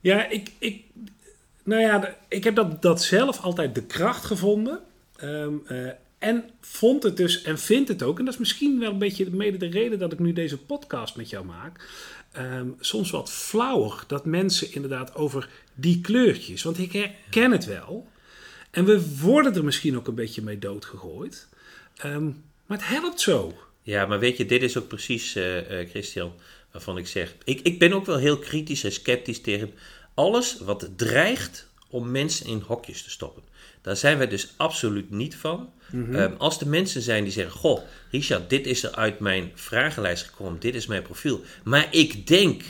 ja, 0.00 0.28
ik, 0.28 0.50
ik, 0.58 0.82
nou 1.62 1.80
ja, 1.80 2.16
ik 2.28 2.44
heb 2.44 2.54
dat, 2.54 2.82
dat 2.82 3.02
zelf 3.02 3.40
altijd 3.40 3.74
de 3.74 3.82
kracht 3.82 4.24
gevonden 4.24 4.80
Ehm, 5.22 5.54
eh, 5.66 5.90
en 6.18 6.44
vond 6.60 7.02
het 7.02 7.16
dus, 7.16 7.42
en 7.42 7.58
vindt 7.58 7.88
het 7.88 8.02
ook, 8.02 8.18
en 8.18 8.24
dat 8.24 8.34
is 8.34 8.40
misschien 8.40 8.78
wel 8.78 8.90
een 8.90 8.98
beetje 8.98 9.30
mede 9.30 9.56
de 9.56 9.66
reden 9.66 9.98
dat 9.98 10.12
ik 10.12 10.18
nu 10.18 10.32
deze 10.32 10.58
podcast 10.58 11.16
met 11.16 11.30
jou 11.30 11.44
maak. 11.44 11.88
Ehm, 12.32 12.66
soms 12.80 13.10
wat 13.10 13.32
flauwer 13.32 14.04
dat 14.06 14.24
mensen 14.24 14.72
inderdaad 14.72 15.14
over 15.14 15.48
die 15.74 16.00
kleurtjes, 16.00 16.62
want 16.62 16.78
ik 16.78 16.92
herken 16.92 17.50
het 17.50 17.64
wel. 17.64 18.08
En 18.70 18.84
we 18.84 19.18
worden 19.20 19.54
er 19.54 19.64
misschien 19.64 19.96
ook 19.96 20.06
een 20.06 20.14
beetje 20.14 20.42
mee 20.42 20.58
doodgegooid. 20.58 21.48
Um, 22.04 22.42
maar 22.66 22.78
het 22.78 22.86
helpt 22.86 23.20
zo. 23.20 23.58
Ja, 23.82 24.06
maar 24.06 24.18
weet 24.18 24.36
je, 24.36 24.46
dit 24.46 24.62
is 24.62 24.78
ook 24.78 24.88
precies, 24.88 25.36
uh, 25.36 25.58
Christian, 25.88 26.32
waarvan 26.70 26.98
ik 26.98 27.06
zeg. 27.06 27.34
Ik, 27.44 27.60
ik 27.60 27.78
ben 27.78 27.92
ook 27.92 28.06
wel 28.06 28.16
heel 28.16 28.38
kritisch 28.38 28.84
en 28.84 28.92
sceptisch 28.92 29.40
tegen 29.40 29.74
alles 30.14 30.58
wat 30.60 30.90
dreigt 30.96 31.71
om 31.92 32.10
mensen 32.10 32.46
in 32.46 32.62
hokjes 32.66 33.02
te 33.02 33.10
stoppen. 33.10 33.42
Daar 33.82 33.96
zijn 33.96 34.18
wij 34.18 34.28
dus 34.28 34.54
absoluut 34.56 35.10
niet 35.10 35.36
van. 35.36 35.72
Mhm. 35.90 36.14
Ehm, 36.14 36.32
als 36.38 36.60
er 36.60 36.68
mensen 36.68 37.02
zijn 37.02 37.24
die 37.24 37.32
zeggen: 37.32 37.52
Goh, 37.52 37.80
Richard, 38.10 38.50
dit 38.50 38.66
is 38.66 38.82
er 38.84 38.94
uit 38.94 39.18
mijn 39.18 39.50
vragenlijst 39.54 40.24
gekomen, 40.24 40.60
dit 40.60 40.74
is 40.74 40.86
mijn 40.86 41.02
profiel. 41.02 41.40
Maar 41.64 41.88
ik 41.90 42.26
denk 42.26 42.62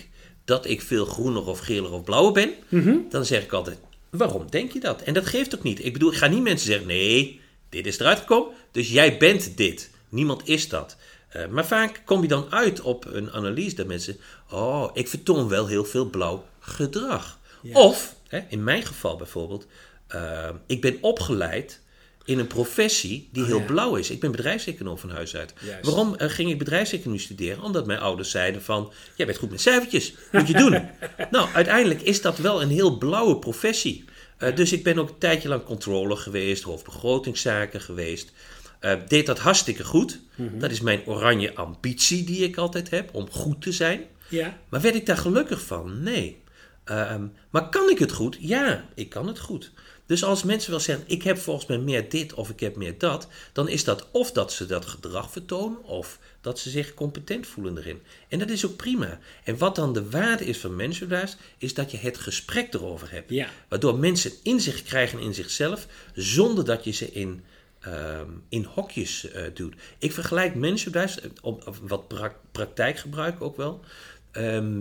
dat 0.45 0.67
ik 0.67 0.83
veel 0.83 1.05
groener 1.05 1.47
of 1.47 1.59
geler 1.59 1.93
of 1.93 2.05
blauwer 2.05 2.33
ben. 2.33 2.53
Mhm. 2.69 2.97
Dan 3.11 3.25
zeg 3.25 3.43
ik 3.43 3.53
altijd: 3.53 3.79
Waarom 4.11 4.51
denk 4.51 4.73
je 4.73 4.81
dat? 4.81 5.03
En 5.03 5.15
dat 5.15 5.27
geeft 5.27 5.55
ook 5.55 5.63
niet. 5.63 5.85
Ik 5.85 5.93
bedoel, 5.93 6.13
ik 6.13 6.19
ga 6.19 6.27
niet 6.27 6.43
mensen 6.43 6.67
zeggen: 6.67 6.87
Nee, 6.87 7.41
dit 7.69 7.87
is 7.87 7.99
eruit 7.99 8.19
gekomen, 8.19 8.55
dus 8.71 8.91
jij 8.91 9.19
bent 9.19 9.57
dit. 9.57 9.91
Niemand 10.09 10.49
is 10.49 10.69
dat. 10.69 10.97
Uh, 11.37 11.47
maar 11.47 11.67
vaak 11.67 12.03
kom 12.05 12.23
je 12.23 12.29
dan 12.29 12.47
uit 12.51 12.81
op 12.81 13.05
een 13.05 13.33
analyse 13.33 13.77
dat 13.77 13.87
mensen: 13.87 14.17
Oh, 14.51 14.91
ik 14.93 15.09
vertoon 15.09 15.49
wel 15.49 15.67
heel 15.67 15.85
veel 15.85 16.11
blauw 16.11 16.45
gedrag. 16.61 17.39
Of, 17.73 18.15
hè, 18.33 18.41
in 18.49 18.65
mijn 18.65 18.83
geval 18.83 19.17
bijvoorbeeld, 19.17 19.67
uh, 20.15 20.49
ik 20.67 20.81
ben 20.81 20.99
opgeleid 21.01 21.81
in 22.25 22.39
een 22.39 22.47
professie 22.47 23.29
die 23.33 23.43
oh, 23.43 23.49
heel 23.49 23.65
blauw 23.65 23.97
is. 23.97 24.11
Ik 24.11 24.21
ben 24.21 24.31
bedrijfseconoom 24.31 24.99
van 24.99 25.11
huis 25.11 25.37
uit. 25.37 25.55
Waarom 25.83 26.15
uh, 26.19 26.29
ging 26.29 26.51
ik 26.51 26.59
bedrijfseconomie 26.59 27.21
studeren? 27.21 27.63
Omdat 27.63 27.87
mijn 27.87 27.99
ouders 27.99 28.31
zeiden 28.31 28.63
van, 28.63 28.93
jij 29.15 29.27
bent 29.27 29.39
goed 29.39 29.51
met 29.51 29.61
cijfertjes, 29.61 30.15
moet 30.33 30.49
je 30.49 30.55
doen. 30.55 30.89
nou, 31.31 31.49
uiteindelijk 31.53 32.03
is 32.03 32.23
dat 32.23 32.39
wel 32.39 32.63
een 32.63 32.71
heel 32.71 32.99
blauwe 32.99 33.39
professie. 33.39 34.05
Uh, 34.39 34.57
dus 34.57 34.73
ik 34.73 34.83
ben 34.83 34.99
ook 34.99 35.09
een 35.09 35.19
tijdje 35.19 35.49
lang 35.49 35.65
controller 35.65 36.17
geweest, 36.17 36.63
hoofdbegrotingszaken 36.63 37.81
geweest. 37.81 38.33
Uh, 38.81 38.95
deed 39.09 39.27
dat 39.27 39.39
hartstikke 39.39 39.85
goed. 39.85 40.21
Mm 40.35 40.49
-hmm. 40.49 40.59
Dat 40.59 40.71
is 40.71 40.81
mijn 40.81 41.07
oranje 41.07 41.55
ambitie 41.55 42.25
die 42.25 42.45
ik 42.45 42.57
altijd 42.57 42.91
heb, 42.91 43.15
om 43.15 43.31
goed 43.31 43.63
te 43.63 43.73
zijn. 43.73 44.05
Ja. 44.29 44.59
Maar 44.69 44.81
werd 44.81 44.95
ik 44.95 45.07
daar 45.07 45.17
gelukkig 45.17 45.63
van? 45.63 46.03
Nee. 46.03 46.42
Ehm, 46.85 47.27
maar 47.51 47.69
kan 47.69 47.91
ik 47.91 47.99
het 47.99 48.13
goed? 48.13 48.37
Ja, 48.41 48.85
ik 48.95 49.09
kan 49.09 49.27
het 49.27 49.39
goed. 49.39 49.73
Dus 50.07 50.25
als 50.25 50.43
mensen 50.43 50.71
wel 50.71 50.81
zeggen, 50.81 51.05
ik 51.09 51.23
heb 51.23 51.39
volgens 51.39 51.67
mij 51.67 51.79
meer 51.79 52.09
dit 52.09 52.35
of 52.35 52.51
ik 52.51 52.61
heb 52.61 52.77
meer 52.77 52.99
dat, 52.99 53.29
dan 53.53 53.69
is 53.69 53.85
dat 53.85 54.07
of 54.11 54.33
dat 54.33 54.53
ze 54.53 54.67
dat 54.67 54.87
gedrag 54.87 55.31
vertonen 55.31 55.85
of 55.85 56.19
dat 56.41 56.59
ze 56.59 56.71
zich 56.71 56.95
competent 56.95 57.47
voelen 57.47 57.79
erin. 57.79 58.03
En 58.29 58.39
dat 58.39 58.51
is 58.51 58.67
ook 58.67 58.77
prima. 58.77 59.19
En 59.45 59.59
wat 59.59 59.77
dan 59.77 59.93
de 59.93 60.11
waarde 60.11 60.45
is 60.45 60.59
van 60.59 60.77
mensenwaarde, 60.77 61.33
is 61.59 61.75
dat 61.75 61.91
je 61.91 61.97
het 61.97 62.19
gesprek 62.19 62.75
erover 62.75 63.11
hebt. 63.11 63.31
Ja. 63.31 63.49
Waardoor 63.69 63.99
mensen 63.99 64.33
inzicht 64.43 64.83
krijgen 64.83 65.19
in 65.19 65.35
zichzelf, 65.35 65.87
zonder 66.15 66.65
dat 66.65 66.85
je 66.85 66.91
ze 66.91 67.13
in, 67.13 67.45
ehm, 67.81 68.31
in 68.49 68.65
hokjes 68.65 69.27
uh, 69.35 69.43
doet. 69.55 69.75
Ik 69.99 70.13
vergelijk 70.13 70.55
mensenwaarde, 70.55 71.31
op, 71.43 71.77
wat 71.83 72.09
praktijkgebruik 72.53 73.43
ook 73.43 73.57
wel, 73.57 73.85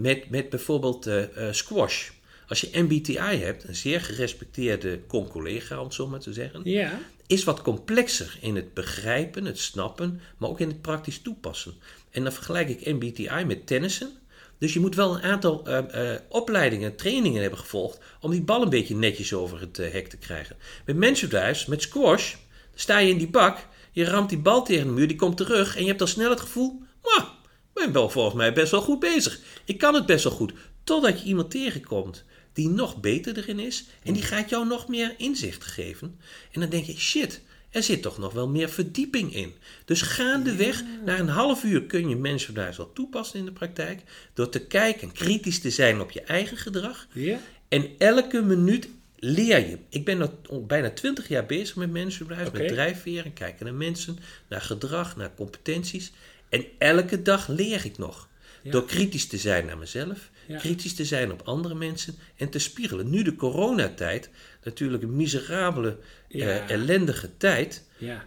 met, 0.02 0.30
met 0.30 0.50
bijvoorbeeld 0.50 1.08
uh, 1.08 1.24
squash. 1.52 2.10
Als 2.48 2.62
je 2.62 2.82
MBTI 2.82 3.16
hebt, 3.18 3.64
een 3.64 3.76
zeer 3.76 4.02
gerespecteerde 4.02 5.00
con-collega, 5.08 5.78
om 5.78 5.86
het 5.86 5.94
zo 5.94 6.08
maar 6.08 6.20
te 6.20 6.34
zeggen, 6.34 6.62
ja. 6.64 7.00
is 7.28 7.44
wat 7.44 7.62
complexer 7.62 8.38
in 8.42 8.56
het 8.56 8.74
begrijpen, 8.74 9.46
het 9.46 9.60
snappen, 9.60 10.22
maar 10.38 10.50
ook 10.50 10.60
in 10.60 10.68
het 10.68 10.82
praktisch 10.82 11.22
toepassen. 11.22 11.74
En 12.10 12.24
dan 12.24 12.34
vergelijk 12.34 12.70
ik 12.70 12.86
MBTI 12.86 13.46
met 13.46 13.68
tennissen. 13.68 14.12
Dus 14.58 14.74
je 14.74 14.80
moet 14.80 14.96
wel 14.96 15.16
een 15.16 15.22
aantal 15.22 15.68
uh, 15.68 15.80
uh, 15.96 16.12
opleidingen, 16.28 16.96
trainingen 16.96 17.42
hebben 17.42 17.60
gevolgd 17.60 18.00
om 18.20 18.32
die 18.32 18.42
bal 18.42 18.62
een 18.62 18.70
beetje 18.70 18.96
netjes 18.96 19.34
over 19.34 19.60
het 19.60 19.80
uh, 19.80 19.92
hek 19.92 20.08
te 20.08 20.18
krijgen. 20.18 20.56
Met 20.86 20.96
mensenduis, 20.96 21.66
met 21.66 21.82
squash, 21.82 22.36
sta 22.76 23.00
je 23.00 23.10
in 23.10 23.18
die 23.18 23.30
bak, 23.30 23.58
je 23.92 24.06
ramt 24.06 24.30
die 24.30 24.38
bal 24.38 24.64
tegen 24.64 24.88
de 24.88 24.94
muur, 24.94 25.08
die 25.08 25.18
komt 25.18 25.38
terug 25.38 25.76
en 25.76 25.82
je 25.82 25.88
hebt 25.88 26.02
al 26.02 26.08
snel 26.08 26.30
het 26.30 26.42
gevoel, 26.42 26.82
ik 27.02 27.41
ben 27.74 27.92
wel 27.92 28.10
volgens 28.10 28.36
mij 28.36 28.54
best 28.54 28.72
wel 28.72 28.82
goed 28.82 29.00
bezig. 29.00 29.40
Ik 29.66 29.78
kan 29.78 29.94
het 29.94 30.06
best 30.06 30.24
wel 30.24 30.34
goed. 30.34 30.54
Totdat 30.84 31.22
je 31.22 31.28
iemand 31.28 31.52
tegenkomt 31.52 32.24
die 32.54 32.70
nog 32.70 33.00
beter 33.00 33.38
erin 33.38 33.60
is 33.60 33.86
en 34.04 34.14
die 34.14 34.24
gaat 34.24 34.50
jou 34.50 34.68
nog 34.68 34.88
meer 34.88 35.14
inzicht 35.18 35.64
geven. 35.64 36.20
En 36.52 36.60
dan 36.60 36.70
denk 36.70 36.86
je, 36.86 36.98
shit, 36.98 37.42
er 37.70 37.84
zit 37.84 38.02
toch 38.02 38.18
nog 38.18 38.34
wel 38.34 38.48
meer 38.48 38.70
verdieping 38.70 39.36
in. 39.36 39.54
Dus 39.86 40.02
gaandeweg, 40.02 40.80
ja. 40.80 40.86
na 41.06 41.20
een 41.20 41.28
half 41.28 41.64
uur 41.64 41.84
kun 41.84 42.10
je 42.10 42.16
mensen 42.16 42.54
daar 42.54 42.74
wel 42.78 42.94
toepassen 42.94 43.40
in 43.40 43.46
de 43.46 43.52
praktijk, 43.52 44.02
door 44.34 44.50
te 44.50 44.66
kijken, 44.66 45.12
kritisch 45.12 45.60
te 45.60 45.70
zijn 45.70 46.02
op 46.02 46.12
je 46.12 46.22
eigen 46.22 46.58
gedrag. 46.58 47.08
Ja. 47.12 47.40
En 47.68 47.90
elke 47.98 48.42
minuut 48.42 48.90
leer 49.16 49.70
je. 49.70 49.78
Ik 49.90 50.06
ben 50.06 50.22
al 50.50 50.66
bijna 50.66 50.90
twintig 50.90 51.28
jaar 51.28 51.46
bezig 51.46 51.76
met 51.76 51.92
mensenbedrijf, 51.92 52.48
okay. 52.48 52.62
met 52.62 52.72
drijfveren, 52.72 53.34
kijken 53.34 53.66
naar 53.66 53.74
mensen, 53.74 54.18
naar 54.50 54.62
gedrag, 54.62 55.16
naar 55.16 55.36
competenties. 55.36 56.12
En 56.52 56.66
elke 56.78 57.22
dag 57.22 57.48
leer 57.48 57.86
ik 57.86 57.98
nog. 57.98 58.30
Door 58.64 58.86
kritisch 58.86 59.28
te 59.28 59.38
zijn 59.38 59.66
naar 59.66 59.78
mezelf, 59.78 60.30
kritisch 60.58 60.94
te 60.94 61.06
zijn 61.06 61.32
op 61.32 61.42
andere 61.42 61.76
mensen 61.76 62.16
en 62.36 62.50
te 62.50 62.60
spiegelen. 62.60 63.10
Nu 63.10 63.24
de 63.24 63.36
coronatijd, 63.36 64.30
natuurlijk 64.64 65.04
een 65.04 65.16
miserabele, 65.16 65.98
uh, 66.30 66.70
ellendige 66.70 67.30
tijd. 67.38 67.84
Ja. 67.98 68.26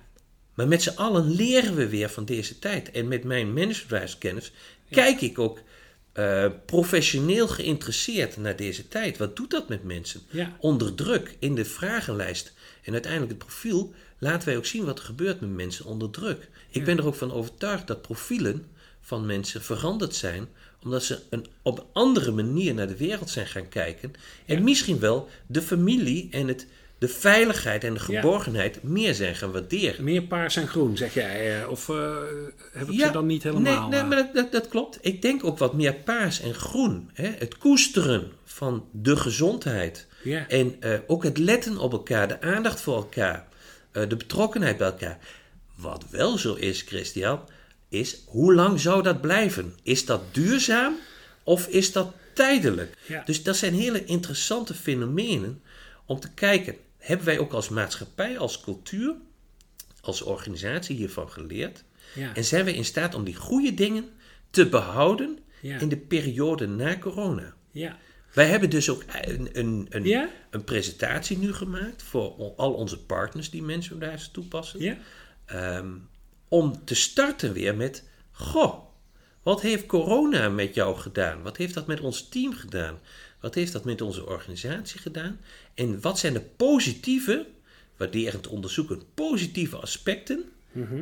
Maar 0.54 0.68
met 0.68 0.82
z'n 0.82 0.96
allen 0.96 1.34
leren 1.34 1.74
we 1.74 1.88
weer 1.88 2.08
van 2.08 2.24
deze 2.24 2.58
tijd. 2.58 2.90
En 2.90 3.08
met 3.08 3.24
mijn 3.24 3.52
managementkennis 3.52 4.52
kijk 4.90 5.20
ik 5.20 5.38
ook 5.38 5.60
uh, 6.14 6.46
professioneel 6.66 7.48
geïnteresseerd 7.48 8.36
naar 8.36 8.56
deze 8.56 8.88
tijd. 8.88 9.18
Wat 9.18 9.36
doet 9.36 9.50
dat 9.50 9.68
met 9.68 9.84
mensen? 9.84 10.20
Onder 10.58 10.94
druk, 10.94 11.36
in 11.38 11.54
de 11.54 11.64
vragenlijst 11.64 12.52
en 12.82 12.92
uiteindelijk 12.92 13.32
het 13.32 13.40
profiel, 13.40 13.94
laten 14.24 14.48
wij 14.48 14.56
ook 14.56 14.66
zien 14.66 14.84
wat 14.84 14.98
er 14.98 15.04
gebeurt 15.04 15.40
met 15.40 15.50
mensen 15.50 15.84
onder 15.84 16.10
druk. 16.10 16.48
Ik 16.70 16.84
ben 16.84 16.98
er 16.98 17.06
ook 17.06 17.14
van 17.14 17.32
overtuigd 17.32 17.86
dat 17.86 18.02
profielen 18.02 18.66
van 19.00 19.26
mensen 19.26 19.62
veranderd 19.62 20.14
zijn 20.14 20.48
omdat 20.82 21.04
ze 21.04 21.18
een, 21.30 21.46
op 21.62 21.78
een 21.78 21.84
andere 21.92 22.30
manier 22.30 22.74
naar 22.74 22.86
de 22.86 22.96
wereld 22.96 23.30
zijn 23.30 23.46
gaan 23.46 23.68
kijken. 23.68 24.12
En 24.46 24.64
misschien 24.64 24.98
wel 24.98 25.28
de 25.46 25.62
familie 25.62 26.28
en 26.30 26.48
het, 26.48 26.66
de 26.98 27.08
veiligheid 27.08 27.84
en 27.84 27.94
de 27.94 28.00
geborgenheid 28.00 28.82
meer 28.82 29.14
zijn 29.14 29.34
gaan 29.34 29.52
waarderen. 29.52 30.04
Meer 30.04 30.22
paars 30.22 30.56
en 30.56 30.68
groen, 30.68 30.96
zeg 30.96 31.14
jij? 31.14 31.60
Eh, 31.60 31.70
of 31.70 31.88
uh, 31.88 32.16
heb 32.72 32.88
ik 32.88 33.00
ze 33.00 33.10
dan 33.10 33.26
niet 33.26 33.42
helemaal... 33.42 33.88
Nee, 33.88 34.00
nee 34.00 34.08
maar 34.08 34.30
dat, 34.32 34.52
dat, 34.52 34.68
klopt. 34.68 34.98
Ik 35.00 35.22
denk 35.22 35.44
ook 35.44 35.58
wat 35.58 35.74
meer 35.74 35.94
paars 35.94 36.40
en 36.40 36.54
groen. 36.54 37.10
Hè? 37.12 37.30
Het 37.38 37.58
koesteren 37.58 38.32
van 38.44 38.84
de 38.90 39.16
gezondheid. 39.16 40.06
Ja. 40.22 40.48
En 40.48 40.76
uh, 40.80 40.94
ook 41.06 41.22
het 41.22 41.38
letten 41.38 41.78
op 41.78 41.92
elkaar, 41.92 42.28
de 42.28 42.40
aandacht 42.40 42.80
voor 42.80 42.96
elkaar. 42.96 43.52
De 43.94 44.16
betrokkenheid 44.16 44.76
bij 44.76 44.86
elkaar. 44.86 45.18
Wat 45.76 46.04
wel 46.10 46.38
zo 46.38 46.54
is, 46.54 46.82
Christian 46.82 47.40
is 47.88 48.16
hoe 48.26 48.54
lang 48.54 48.80
zou 48.80 49.02
dat 49.02 49.20
blijven? 49.20 49.74
Is 49.82 50.04
dat 50.06 50.34
duurzaam 50.34 50.94
of 51.42 51.66
is 51.66 51.92
dat 51.92 52.12
tijdelijk. 52.34 52.96
Ja. 53.08 53.22
Dus 53.26 53.42
dat 53.42 53.56
zijn 53.56 53.74
hele 53.74 54.04
interessante 54.04 54.74
fenomenen 54.74 55.62
om 56.06 56.20
te 56.20 56.30
kijken. 56.32 56.76
Hebben 56.98 57.26
wij 57.26 57.38
ook 57.38 57.52
als 57.52 57.68
maatschappij, 57.68 58.38
als 58.38 58.60
cultuur, 58.60 59.14
als 60.00 60.22
organisatie 60.22 60.96
hiervan 60.96 61.30
geleerd? 61.30 61.84
Ja. 62.14 62.34
En 62.34 62.44
zijn 62.44 62.64
we 62.64 62.74
in 62.74 62.84
staat 62.84 63.14
om 63.14 63.24
die 63.24 63.34
goede 63.36 63.74
dingen 63.74 64.08
te 64.50 64.66
behouden 64.68 65.38
Ja. 65.60 65.78
in 65.78 65.88
de 65.88 65.96
periode 65.96 66.66
na 66.66 66.98
corona? 66.98 67.54
Ja. 67.70 67.98
Wij 68.34 68.46
hebben 68.46 68.70
dus 68.70 68.90
ook 68.90 69.04
een, 69.22 69.48
een, 69.52 69.86
een, 69.90 70.04
Ja? 70.04 70.28
een 70.50 70.64
presentatie 70.64 71.38
nu 71.38 71.52
gemaakt 71.52 72.02
voor 72.02 72.52
al 72.56 72.72
onze 72.72 72.98
partners 72.98 73.50
die 73.50 73.62
mensen 73.62 73.98
daar 73.98 74.28
toepassen. 74.32 74.80
Ja? 74.80 74.96
Ehm, 75.44 75.92
om 76.48 76.84
te 76.84 76.94
starten 76.94 77.52
weer 77.52 77.74
met: 77.76 78.04
Goh, 78.32 78.78
wat 79.42 79.60
heeft 79.60 79.86
corona 79.86 80.48
met 80.48 80.74
jou 80.74 80.96
gedaan? 80.96 81.42
Wat 81.42 81.56
heeft 81.56 81.74
dat 81.74 81.86
met 81.86 82.00
ons 82.00 82.28
team 82.28 82.52
gedaan? 82.52 82.98
Wat 83.40 83.54
heeft 83.54 83.72
dat 83.72 83.84
met 83.84 84.00
onze 84.00 84.26
organisatie 84.26 85.00
gedaan? 85.00 85.40
En 85.74 86.00
wat 86.00 86.18
zijn 86.18 86.32
de 86.32 86.40
positieve, 86.40 87.46
waarderend 87.96 88.46
onderzoeken, 88.46 89.02
positieve 89.14 89.76
aspecten 89.76 90.44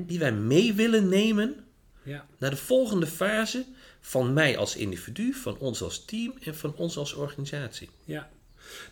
die 0.06 0.18
wij 0.18 0.32
mee 0.32 0.72
willen 0.72 1.08
nemen 1.08 1.54
Ja. 2.02 2.26
naar 2.38 2.50
de 2.50 2.56
volgende 2.56 3.06
fase 3.06 3.64
van 4.02 4.32
mij 4.32 4.56
als 4.56 4.76
individu, 4.76 5.32
van 5.32 5.58
ons 5.58 5.82
als 5.82 6.04
team 6.04 6.34
en 6.44 6.56
van 6.56 6.74
ons 6.76 6.96
als 6.96 7.14
organisatie? 7.14 7.88
Ja. 8.04 8.30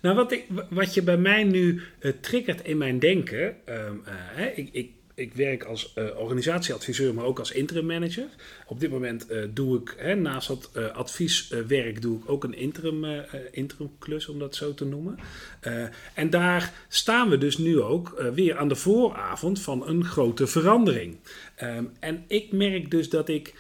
Nou, 0.01 0.17
wat, 0.17 0.33
ik, 0.33 0.45
wat 0.71 0.95
je 0.95 1.03
bij 1.03 1.17
mij 1.17 1.45
nu 1.45 1.83
eh, 1.99 2.13
triggert 2.21 2.65
in 2.65 2.79
mijn 2.79 2.99
denken. 2.99 3.57
ehm, 3.65 3.95
eh, 4.37 4.59
ik, 4.59 4.69
ik, 4.73 4.91
ik 5.15 5.35
werk 5.35 5.65
als 5.65 5.93
eh, 5.95 6.05
organisatieadviseur, 6.19 7.15
maar 7.15 7.25
ook 7.25 7.39
als 7.39 7.53
interim 7.53 7.87
manager. 7.87 8.27
Op 8.67 8.81
dit 8.81 8.91
moment 8.91 9.27
doe 9.51 9.81
ik, 9.81 9.95
hè, 9.97 10.15
naast 10.15 10.49
dat 10.49 10.71
advieswerk, 10.93 12.03
doe 12.03 12.19
ik 12.19 12.29
ook 12.31 12.45
een 12.45 12.55
interim, 12.55 13.05
interim 13.51 13.91
klus, 13.99 14.29
om 14.29 14.39
dat 14.39 14.55
zo 14.55 14.75
te 14.75 14.85
noemen. 14.85 15.19
En 16.15 16.31
daar 16.31 16.73
staan 16.89 17.29
we 17.29 17.39
dus 17.39 17.59
nu 17.59 17.81
ook 17.81 18.23
weer 18.35 18.57
aan 18.57 18.69
de 18.69 18.77
vooravond 18.77 19.61
van 19.61 19.89
een 19.89 20.05
grote 20.05 20.47
verandering. 20.47 21.17
Ehm, 21.55 21.85
en 21.99 22.25
ik 22.27 22.53
merk 22.53 22.91
dus 22.91 23.09
dat 23.09 23.29
ik 23.29 23.55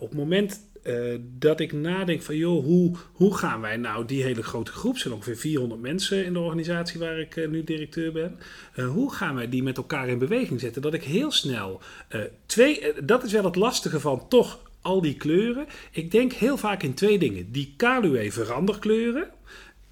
op 0.00 0.08
het 0.08 0.18
moment 0.18 0.60
eh, 0.82 1.18
dat 1.38 1.60
ik 1.60 1.72
nadenk 1.72 2.22
van, 2.22 2.36
joh, 2.36 2.64
hoe, 2.64 2.96
hoe 3.12 3.36
gaan 3.36 3.60
wij 3.60 3.76
nou 3.76 4.04
die 4.04 4.22
hele 4.22 4.42
grote 4.42 4.72
groep, 4.72 4.98
zijn 4.98 5.14
ongeveer 5.14 5.36
400 5.36 5.80
mensen 5.80 6.24
in 6.24 6.32
de 6.32 6.38
organisatie 6.38 7.00
waar 7.00 7.18
ik 7.18 7.36
eh, 7.36 7.48
nu 7.48 7.64
directeur 7.64 8.12
ben, 8.12 8.38
eh, 8.74 8.88
hoe 8.88 9.12
gaan 9.14 9.34
wij 9.34 9.48
die 9.48 9.62
met 9.62 9.76
elkaar 9.76 10.08
in 10.08 10.18
beweging 10.18 10.60
zetten? 10.60 10.82
Dat 10.82 10.94
ik 10.94 11.04
heel 11.04 11.30
snel 11.30 11.80
eh, 12.08 12.20
twee, 12.46 12.80
eh, 12.80 13.02
dat 13.04 13.24
is 13.24 13.32
wel 13.32 13.44
het 13.44 13.56
lastige 13.56 14.00
van 14.00 14.28
toch 14.28 14.70
al 14.80 15.00
die 15.00 15.16
kleuren. 15.16 15.66
Ik 15.90 16.10
denk 16.10 16.32
heel 16.32 16.56
vaak 16.56 16.82
in 16.82 16.94
twee 16.94 17.18
dingen. 17.18 17.52
Die 17.52 17.74
KLUE 17.76 18.32
veranderkleuren. 18.32 19.28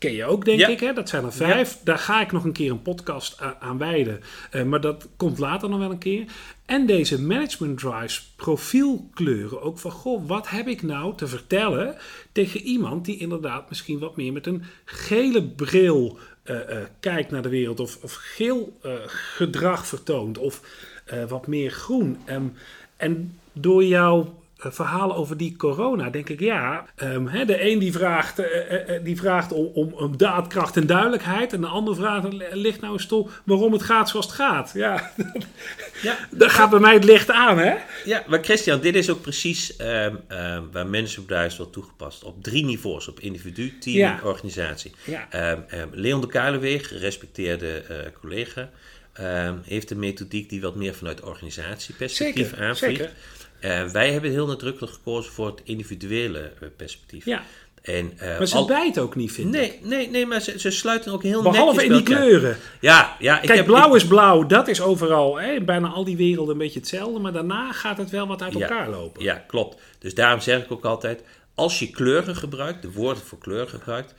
Ken 0.01 0.13
je 0.13 0.25
ook, 0.25 0.45
denk 0.45 0.59
Ja. 0.59 0.69
ik. 0.69 0.81
Hè? 0.81 0.93
Dat 0.93 1.09
zijn 1.09 1.25
er 1.25 1.33
vijf. 1.33 1.79
Daar 1.85 1.99
ga 1.99 2.21
ik 2.21 2.33
nog 2.33 2.45
een 2.45 2.53
keer 2.53 2.71
een 2.71 2.83
podcast 2.83 3.41
aan 3.61 3.79
wijden. 3.79 4.21
Eh, 4.51 4.63
maar 4.63 4.81
dat 4.81 5.09
komt 5.17 5.39
later 5.39 5.69
nog 5.69 5.79
wel 5.79 5.91
een 5.91 5.99
keer. 5.99 6.25
En 6.67 6.87
deze 6.87 7.23
management 7.23 7.79
drives 7.79 8.33
profielkleuren. 8.37 9.63
Ook 9.63 9.79
van, 9.79 9.91
goh, 9.91 10.27
wat 10.29 10.49
heb 10.49 10.69
ik 10.69 10.83
nou 10.83 11.17
te 11.17 11.27
vertellen 11.27 11.97
tegen 12.33 12.61
iemand 12.61 13.05
die 13.05 13.19
inderdaad 13.19 13.69
misschien 13.69 13.99
wat 13.99 14.17
meer 14.17 14.33
met 14.33 14.47
een 14.47 14.63
gele 14.85 15.43
bril 15.45 16.19
eh, 16.43 16.77
eh, 16.77 16.87
kijkt 17.01 17.31
naar 17.31 17.43
de 17.43 17.49
wereld. 17.49 17.81
Of, 17.81 17.99
of 18.03 18.13
geel 18.15 18.79
gedrag 19.07 19.87
vertoont. 19.87 20.39
Of 20.39 20.61
wat 21.29 21.47
meer 21.47 21.71
groen. 21.71 22.19
Ehm, 22.25 22.47
en 22.97 23.39
door 23.53 23.85
jouw 23.85 24.40
verhalen 24.69 25.17
over 25.17 25.37
die 25.37 25.57
corona, 25.57 26.11
denk 26.11 26.29
ik 26.29 26.41
ja. 26.41 26.85
ehm, 26.97 27.27
hè, 27.27 27.45
de 27.45 27.71
een 27.71 27.79
die 27.79 27.93
vraagt, 27.93 28.39
eh, 28.39 28.47
eh, 28.75 28.97
eh, 28.97 29.05
die 29.05 29.17
vraagt 29.17 29.53
om, 29.53 29.71
om, 29.75 29.93
om 29.93 30.17
daadkracht 30.17 30.77
en 30.77 30.87
duidelijkheid. 30.87 31.53
En 31.53 31.61
de 31.61 31.67
ander 31.67 31.95
vraagt, 31.95 32.25
eh, 32.25 32.49
ligt 32.53 32.81
nou 32.81 32.93
eens 32.93 33.07
toe 33.07 33.29
waarom 33.45 33.73
het 33.73 33.83
gaat 33.83 34.09
zoals 34.09 34.27
het 34.27 34.35
gaat. 34.35 34.71
Ja, 34.75 35.13
Ja, 36.03 36.19
daar 36.31 36.51
gaat 36.51 36.71
bij 36.71 36.81
mij 36.81 36.95
het 36.95 37.05
licht 37.05 37.31
aan, 37.31 37.59
hè? 37.59 37.75
Ja, 38.05 38.25
maar 38.27 38.43
Christian, 38.43 38.81
dit 38.81 38.95
is 38.95 39.11
ook 39.11 39.21
precies 39.21 39.77
ehm, 39.77 40.15
waar 40.73 40.87
mensen 40.87 41.23
op 41.23 41.29
Duits 41.29 41.57
wordt 41.57 41.73
toegepast. 41.73 42.25
Op 42.25 42.43
drie 42.43 42.65
niveaus: 42.65 43.09
op 43.09 43.21
individu, 43.21 43.79
team 43.79 43.97
Ja. 43.97 44.19
en 44.19 44.25
organisatie. 44.25 44.93
Ja. 45.05 45.29
Leon 45.93 46.21
de 46.21 46.27
Kuilenweeg, 46.27 46.89
gerespecteerde 46.89 47.83
eh, 47.89 47.97
collega, 48.21 48.71
heeft 49.65 49.91
een 49.91 49.99
methodiek 49.99 50.49
die 50.49 50.61
wat 50.61 50.75
meer 50.75 50.95
vanuit 50.95 51.21
organisatieperspectief 51.23 52.53
aanvliegt. 52.55 53.09
Eh, 53.61 53.85
wij 53.85 54.13
hebben 54.13 54.31
heel 54.31 54.47
nadrukkelijk 54.47 54.93
gekozen 54.93 55.33
voor 55.33 55.47
het 55.47 55.61
individuele 55.65 56.39
eh, 56.61 56.69
perspectief. 56.77 57.25
Ja. 57.25 57.43
En, 57.83 58.13
eh, 58.19 58.39
Maar 58.39 58.47
ze 58.47 58.57
al- 58.57 58.67
bijt 58.67 58.99
ook 58.99 59.15
niet, 59.17 59.33
vind 59.33 59.55
ik. 59.55 59.61
Nee, 59.61 59.79
nee, 59.83 60.09
nee, 60.11 60.27
maar 60.27 60.41
ze, 60.41 60.59
ze 60.59 60.71
sluiten 60.71 61.13
ook 61.13 61.23
heel 61.23 61.43
Behalve 61.43 61.65
netjes 61.65 61.83
in 61.83 61.89
bij 61.89 61.99
die 61.99 62.15
kleuren. 62.29 62.57
Ja, 62.81 63.17
ja. 63.19 63.41
Ik 63.41 63.47
Kijk, 63.47 63.57
heb, 63.59 63.67
blauw 63.67 63.89
ik- 63.89 63.95
is 63.95 64.07
blauw, 64.07 64.47
dat 64.47 64.69
is 64.69 64.81
overal. 64.81 65.37
Hè? 65.41 65.53
In 65.53 65.65
bijna 65.65 65.89
al 65.89 66.05
die 66.05 66.17
werelden 66.17 66.53
een 66.53 66.59
beetje 66.61 66.79
hetzelfde. 66.81 67.19
Maar 67.19 67.33
daarna 67.33 67.73
gaat 67.73 67.99
het 67.99 68.11
wel 68.11 68.27
wat 68.27 68.43
uit 68.43 68.53
Ja. 68.53 68.61
elkaar 68.61 68.89
lopen. 68.91 69.23
Ja, 69.23 69.45
klopt. 69.47 69.81
Dus 69.99 70.15
daarom 70.15 70.41
zeg 70.41 70.63
ik 70.65 70.73
ook 70.73 70.85
altijd, 70.85 71.23
als 71.55 71.79
je 71.79 71.91
kleuren 71.91 72.37
gebruikt, 72.37 72.83
de 72.83 72.93
woorden 72.93 73.23
voor 73.23 73.39
kleur 73.39 73.69
gebruikt, 73.69 74.15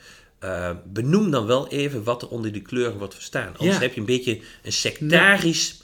benoem 0.86 1.32
dan 1.32 1.46
wel 1.46 1.68
even 1.68 2.04
wat 2.04 2.22
er 2.22 2.28
onder 2.30 2.52
die 2.52 2.62
kleuren 2.62 2.98
wordt 2.98 3.14
verstaan. 3.14 3.48
Anders 3.58 3.76
Ja. 3.76 3.82
heb 3.82 3.94
je 3.94 4.00
een 4.00 4.06
beetje 4.06 4.40
een 4.64 4.72
sectarisch 4.74 5.82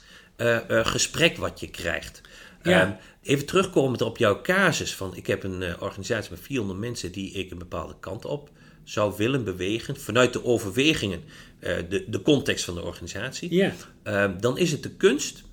gesprek 0.68 1.36
wat 1.36 1.60
je 1.60 1.68
krijgt. 1.70 2.20
Ja. 2.62 2.98
Ehm, 3.28 3.34
even 3.34 3.46
terugkomend 3.46 4.02
op 4.02 4.18
jouw 4.18 4.40
casus 4.40 4.94
van 4.94 5.16
ik 5.16 5.26
heb 5.26 5.42
een 5.42 5.62
eh, 5.62 5.82
organisatie 5.82 6.30
met 6.30 6.40
400 6.40 6.78
mensen 6.78 7.12
die 7.12 7.32
ik 7.32 7.50
een 7.50 7.58
bepaalde 7.58 7.94
kant 8.00 8.24
op 8.24 8.50
zou 8.84 9.14
willen 9.16 9.44
bewegen 9.44 9.96
vanuit 9.96 10.32
de 10.32 10.44
overwegingen, 10.44 11.22
eh, 11.58 11.76
de, 11.88 12.04
de 12.08 12.22
context 12.22 12.64
van 12.64 12.74
de 12.74 12.82
organisatie. 12.82 13.54
Ja. 13.54 13.72
Ehm, 14.02 14.40
dan 14.40 14.58
is 14.58 14.72
het 14.72 14.82
de 14.82 14.90
kunst 14.90 15.46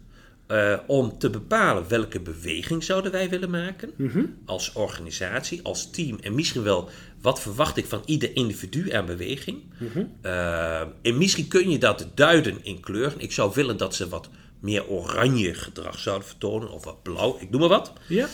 eh, 0.47 0.77
om 0.87 1.17
te 1.17 1.29
bepalen 1.29 1.87
welke 1.87 2.19
beweging 2.19 2.83
zouden 2.83 3.11
wij 3.11 3.29
willen 3.29 3.49
maken 3.49 3.91
als 4.45 4.73
organisatie, 4.73 5.59
als 5.63 5.89
team 5.91 6.17
en 6.21 6.35
misschien 6.35 6.63
wel 6.63 6.89
wat 7.21 7.41
verwacht 7.41 7.77
ik 7.77 7.85
van 7.85 8.01
ieder 8.05 8.35
individu 8.35 8.91
aan 8.91 9.05
beweging. 9.05 9.63
Eh, 10.21 10.81
en 11.01 11.17
misschien 11.17 11.47
kun 11.47 11.69
je 11.69 11.77
dat 11.77 12.07
duiden 12.15 12.57
in 12.63 12.79
kleuren. 12.79 13.19
Ik 13.19 13.31
zou 13.31 13.51
willen 13.53 13.77
dat 13.77 13.95
ze 13.95 14.09
wat 14.09 14.29
meer 14.59 14.87
oranje 14.87 15.53
gedrag 15.53 15.99
zouden 15.99 16.27
vertonen 16.27 16.69
of 16.69 16.83
wat 16.83 17.03
blauw, 17.03 17.37
ik 17.39 17.49
noem 17.49 17.59
maar 17.59 17.69
wat. 17.69 17.93
Ja. 18.07 18.27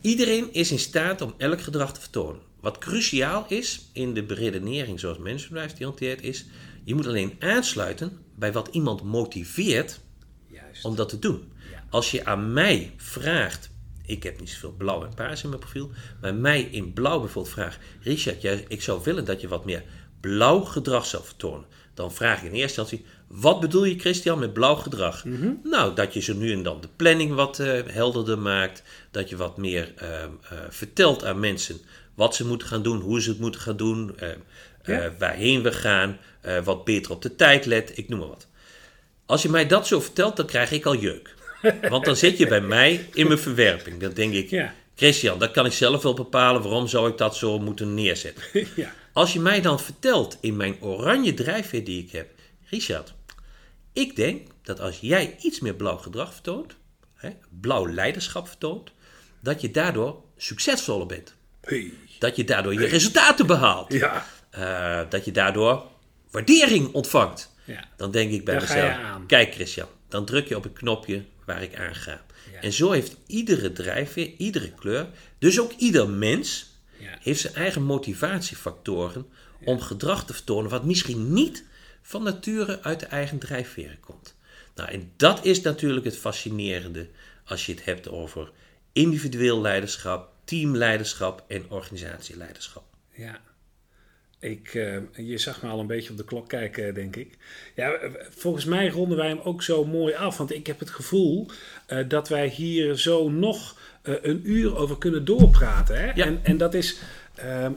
Iedereen 0.00 0.52
is 0.52 0.70
in 0.70 0.78
staat 0.78 1.20
om 1.20 1.34
elk 1.36 1.60
gedrag 1.60 1.92
te 1.92 2.00
vertonen. 2.00 2.40
Wat 2.60 2.78
cruciaal 2.78 3.44
is 3.48 3.88
in 3.92 4.14
de 4.14 4.22
beredenering 4.22 5.00
zoals 5.00 5.18
Mensenbedrijf 5.18 5.72
die 5.72 5.86
hanteert 5.86 6.22
is, 6.22 6.46
je 6.84 6.94
moet 6.94 7.06
alleen 7.06 7.36
aansluiten 7.38 8.18
bij 8.34 8.52
wat 8.52 8.68
iemand 8.72 9.02
motiveert 9.02 10.00
Juist. 10.46 10.84
om 10.84 10.96
dat 10.96 11.08
te 11.08 11.18
doen. 11.18 11.52
Als 11.90 12.10
je 12.10 12.24
aan 12.24 12.52
mij 12.52 12.94
vraagt, 12.96 13.70
ik 14.04 14.22
heb 14.22 14.40
niet 14.40 14.50
zoveel 14.50 14.74
blauw 14.78 15.04
en 15.04 15.14
paars 15.14 15.42
in 15.42 15.48
mijn 15.48 15.60
profiel, 15.60 15.90
maar 16.20 16.34
mij 16.34 16.62
in 16.62 16.92
blauw 16.92 17.20
bijvoorbeeld 17.20 17.54
vraagt, 17.54 17.78
Richard, 18.00 18.42
jij, 18.42 18.64
ik 18.68 18.82
zou 18.82 19.00
willen 19.04 19.24
dat 19.24 19.40
je 19.40 19.48
wat 19.48 19.64
meer 19.64 19.84
blauw 20.20 20.60
gedrag 20.60 21.06
zou 21.06 21.24
vertonen. 21.24 21.66
Dan 21.94 22.12
vraag 22.12 22.38
ik 22.38 22.44
in 22.44 22.52
eerste 22.52 22.80
instantie, 22.80 23.06
wat 23.28 23.60
bedoel 23.60 23.84
je 23.84 23.98
Christian 23.98 24.38
met 24.38 24.52
blauw 24.52 24.74
gedrag? 24.74 25.24
Nou, 25.62 25.94
dat 25.94 26.14
je 26.14 26.20
zo 26.20 26.34
nu 26.34 26.52
en 26.52 26.62
dan 26.62 26.80
de 26.80 26.88
planning 26.96 27.34
wat 27.34 27.58
eh, 27.58 27.80
helderder 27.86 28.38
maakt, 28.38 28.82
dat 29.10 29.28
je 29.28 29.36
wat 29.36 29.56
meer 29.56 29.92
eh, 29.96 30.22
eh, 30.22 30.28
vertelt 30.70 31.24
aan 31.24 31.40
mensen 31.40 31.78
wat 32.14 32.34
ze 32.34 32.46
moeten 32.46 32.68
gaan 32.68 32.82
doen, 32.82 33.00
hoe 33.00 33.20
ze 33.22 33.28
het 33.30 33.38
moeten 33.38 33.60
gaan 33.60 33.76
doen, 33.76 34.18
eh, 34.18 34.28
Ja. 34.84 35.00
eh, 35.00 35.10
waarheen 35.18 35.62
we 35.62 35.72
gaan, 35.72 36.18
wat 36.64 36.84
beter 36.84 37.12
op 37.12 37.22
de 37.22 37.36
tijd 37.36 37.66
let, 37.66 37.92
ik 37.98 38.08
noem 38.08 38.18
maar 38.18 38.28
wat. 38.28 38.46
Als 39.26 39.42
je 39.42 39.48
mij 39.48 39.66
dat 39.66 39.86
zo 39.86 40.00
vertelt, 40.00 40.36
dan 40.36 40.46
krijg 40.46 40.70
ik 40.70 40.86
al 40.86 40.96
jeuk. 40.96 41.34
Want 41.90 42.04
dan 42.04 42.16
zit 42.16 42.38
je 42.38 42.46
bij 42.46 42.60
mij 42.60 43.08
in 43.12 43.26
mijn 43.26 43.38
verwerping. 43.38 44.00
Dan 44.00 44.12
denk 44.12 44.32
ik, 44.34 44.50
Ja. 44.50 44.74
Christian, 44.96 45.38
dat 45.38 45.50
kan 45.50 45.66
ik 45.66 45.72
zelf 45.72 46.02
wel 46.02 46.14
bepalen. 46.14 46.62
Waarom 46.62 46.88
zou 46.88 47.10
ik 47.10 47.18
dat 47.18 47.36
zo 47.36 47.58
moeten 47.58 47.94
neerzetten? 47.94 48.42
ja. 48.76 48.92
Als 49.12 49.32
je 49.32 49.40
mij 49.40 49.60
dan 49.60 49.80
vertelt 49.80 50.38
in 50.40 50.56
mijn 50.56 50.76
oranje 50.80 51.34
drijfveer 51.34 51.84
die 51.84 52.02
ik 52.02 52.10
heb, 52.12 52.28
Richard, 52.70 53.14
ik 53.98 54.16
denk 54.16 54.48
dat 54.62 54.80
als 54.80 54.98
jij 55.00 55.36
iets 55.40 55.60
meer 55.60 55.74
blauw 55.74 55.96
gedrag 55.96 56.32
vertoont, 56.32 56.76
hè, 57.14 57.30
blauw 57.60 57.88
leiderschap 57.92 58.48
vertoont, 58.48 58.90
dat 59.40 59.60
je 59.60 59.70
daardoor 59.70 60.22
succesvoller 60.36 61.06
bent. 61.06 61.34
Hey. 61.60 61.92
Dat 62.18 62.36
je 62.36 62.44
daardoor 62.44 62.74
je 62.74 62.86
resultaten 62.86 63.46
behaalt. 63.46 63.92
Ja. 63.92 64.26
Eh, 64.50 65.00
dat 65.10 65.24
je 65.24 65.32
daardoor 65.32 65.86
waardering 66.30 66.92
ontvangt. 66.92 67.54
Ja. 67.64 67.88
Dan 67.96 68.10
denk 68.10 68.32
ik 68.32 68.44
bij 68.44 68.58
Daar 68.58 68.62
mezelf, 68.62 69.26
kijk 69.26 69.54
Christian, 69.54 69.88
dan 70.08 70.24
druk 70.24 70.48
je 70.48 70.56
op 70.56 70.62
het 70.62 70.72
knopje 70.72 71.24
waar 71.44 71.62
ik 71.62 71.76
aan 71.76 71.94
ga. 71.94 72.24
Ja. 72.52 72.60
En 72.60 72.72
zo 72.72 72.90
heeft 72.90 73.16
iedere 73.26 73.72
drijfveer, 73.72 74.32
iedere 74.36 74.72
kleur, 74.72 75.06
dus 75.38 75.60
ook 75.60 75.72
ieder 75.72 76.08
mens, 76.08 76.66
heeft 77.20 77.40
zijn 77.40 77.54
eigen 77.54 77.82
motivatiefactoren 77.82 79.26
om 79.64 79.80
gedrag 79.80 80.26
te 80.26 80.32
vertonen 80.32 80.70
wat 80.70 80.84
misschien 80.84 81.32
niet 81.32 81.64
van 82.08 82.22
nature 82.22 82.82
uit 82.82 83.00
de 83.00 83.06
eigen 83.06 83.38
drijfveren 83.38 84.00
komt. 84.00 84.34
Nou, 84.74 84.90
en 84.90 85.12
dat 85.16 85.44
is 85.44 85.60
natuurlijk 85.60 86.04
het 86.04 86.16
fascinerende 86.16 87.06
als 87.44 87.66
je 87.66 87.72
het 87.72 87.84
hebt 87.84 88.08
over 88.08 88.50
individueel 88.92 89.60
leiderschap, 89.60 90.30
teamleiderschap 90.44 91.44
en 91.48 91.64
organisatieleiderschap. 91.68 92.84
Ja. 93.10 93.40
Ik, 94.40 94.74
uh, 94.74 94.96
je 95.16 95.38
zag 95.38 95.62
me 95.62 95.68
al 95.68 95.80
een 95.80 95.86
beetje 95.86 96.10
op 96.10 96.16
de 96.16 96.24
klok 96.24 96.48
kijken, 96.48 96.94
denk 96.94 97.16
ik. 97.16 97.36
Ja, 97.74 97.98
volgens 98.30 98.64
mij 98.64 98.88
ronden 98.88 99.18
wij 99.18 99.28
hem 99.28 99.40
ook 99.40 99.62
zo 99.62 99.84
mooi 99.84 100.14
af. 100.14 100.36
Want 100.36 100.52
ik 100.52 100.66
heb 100.66 100.78
het 100.78 100.90
gevoel 100.90 101.50
uh, 101.88 102.08
dat 102.08 102.28
wij 102.28 102.48
hier 102.48 102.98
zo 102.98 103.30
nog 103.30 103.80
uh, 104.02 104.14
een 104.22 104.50
uur 104.50 104.76
over 104.76 104.98
kunnen 104.98 105.24
doorpraten. 105.24 105.98
Hè? 105.98 106.12
Ja. 106.12 106.24
En, 106.26 106.40
en 106.42 106.56
dat 106.56 106.74
is. 106.74 106.98
Um, 107.64 107.76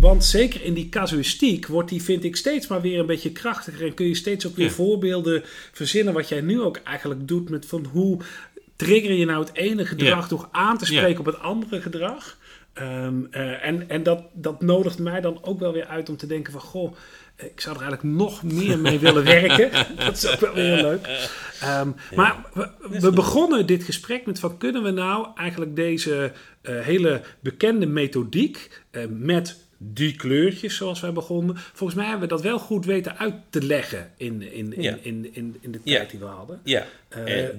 want 0.00 0.24
zeker 0.24 0.62
in 0.64 0.74
die 0.74 0.88
casuïstiek 0.88 1.66
wordt 1.66 1.88
die, 1.88 2.02
vind 2.02 2.24
ik, 2.24 2.36
steeds 2.36 2.66
maar 2.66 2.80
weer 2.80 2.98
een 2.98 3.06
beetje 3.06 3.32
krachtiger. 3.32 3.86
En 3.86 3.94
kun 3.94 4.06
je 4.06 4.14
steeds 4.14 4.46
ook 4.46 4.56
weer 4.56 4.66
Ja. 4.66 4.72
voorbeelden 4.72 5.42
verzinnen. 5.72 6.14
Wat 6.14 6.28
jij 6.28 6.40
nu 6.40 6.60
ook 6.60 6.76
eigenlijk 6.76 7.28
doet 7.28 7.48
met 7.48 7.66
van 7.66 7.84
hoe 7.92 8.18
trigger 8.76 9.12
je 9.12 9.24
nou 9.24 9.44
het 9.44 9.54
ene 9.56 9.86
gedrag 9.86 10.22
Ja. 10.22 10.28
door 10.28 10.48
aan 10.52 10.78
te 10.78 10.84
spreken 10.86 11.12
Ja. 11.12 11.18
op 11.18 11.24
het 11.26 11.38
andere 11.38 11.80
gedrag. 11.80 12.38
Ehm, 12.72 13.24
eh, 13.30 13.66
en 13.66 13.88
en 13.88 14.02
dat, 14.02 14.22
dat 14.32 14.60
nodigt 14.62 14.98
mij 14.98 15.20
dan 15.20 15.38
ook 15.44 15.58
wel 15.60 15.72
weer 15.72 15.86
uit 15.86 16.08
om 16.08 16.16
te 16.16 16.26
denken 16.26 16.52
van... 16.52 16.60
Goh, 16.60 16.92
ik 17.36 17.60
zou 17.60 17.76
er 17.76 17.82
eigenlijk 17.82 18.16
nog 18.16 18.42
meer 18.42 18.78
mee 18.78 18.98
willen 18.98 19.24
werken. 19.24 19.70
dat 20.04 20.16
is 20.16 20.26
ook 20.28 20.40
wel 20.40 20.54
weer 20.54 20.74
heel 20.74 20.82
leuk. 20.82 21.28
Ehm, 21.60 21.90
Maar 22.14 22.44
we, 22.54 22.68
we 23.00 23.10
begonnen 23.10 23.66
dit 23.66 23.84
gesprek 23.84 24.26
met 24.26 24.38
van... 24.38 24.58
kunnen 24.58 24.82
we 24.82 24.90
nou 24.90 25.26
eigenlijk 25.34 25.76
deze 25.76 26.32
eh, 26.60 26.80
hele 26.80 27.20
bekende 27.40 27.86
methodiek... 27.86 28.82
eh, 28.90 29.02
met 29.08 29.60
die 29.78 30.16
kleurtjes 30.16 30.76
zoals 30.76 31.00
wij 31.00 31.12
begonnen... 31.12 31.56
volgens 31.56 31.98
mij 31.98 32.08
hebben 32.08 32.28
we 32.28 32.34
dat 32.34 32.42
wel 32.42 32.58
goed 32.58 32.84
weten 32.84 33.18
uit 33.18 33.34
te 33.50 33.62
leggen... 33.62 34.10
in, 34.16 34.42
in, 34.52 34.74
in, 34.74 34.82
Ja. 34.82 34.96
in, 35.02 35.34
in, 35.34 35.56
in 35.60 35.72
de 35.72 35.80
Ja. 35.84 35.96
tijd 35.96 36.10
die 36.10 36.20
we 36.20 36.26
hadden. 36.26 36.60
Ja, 36.64 36.86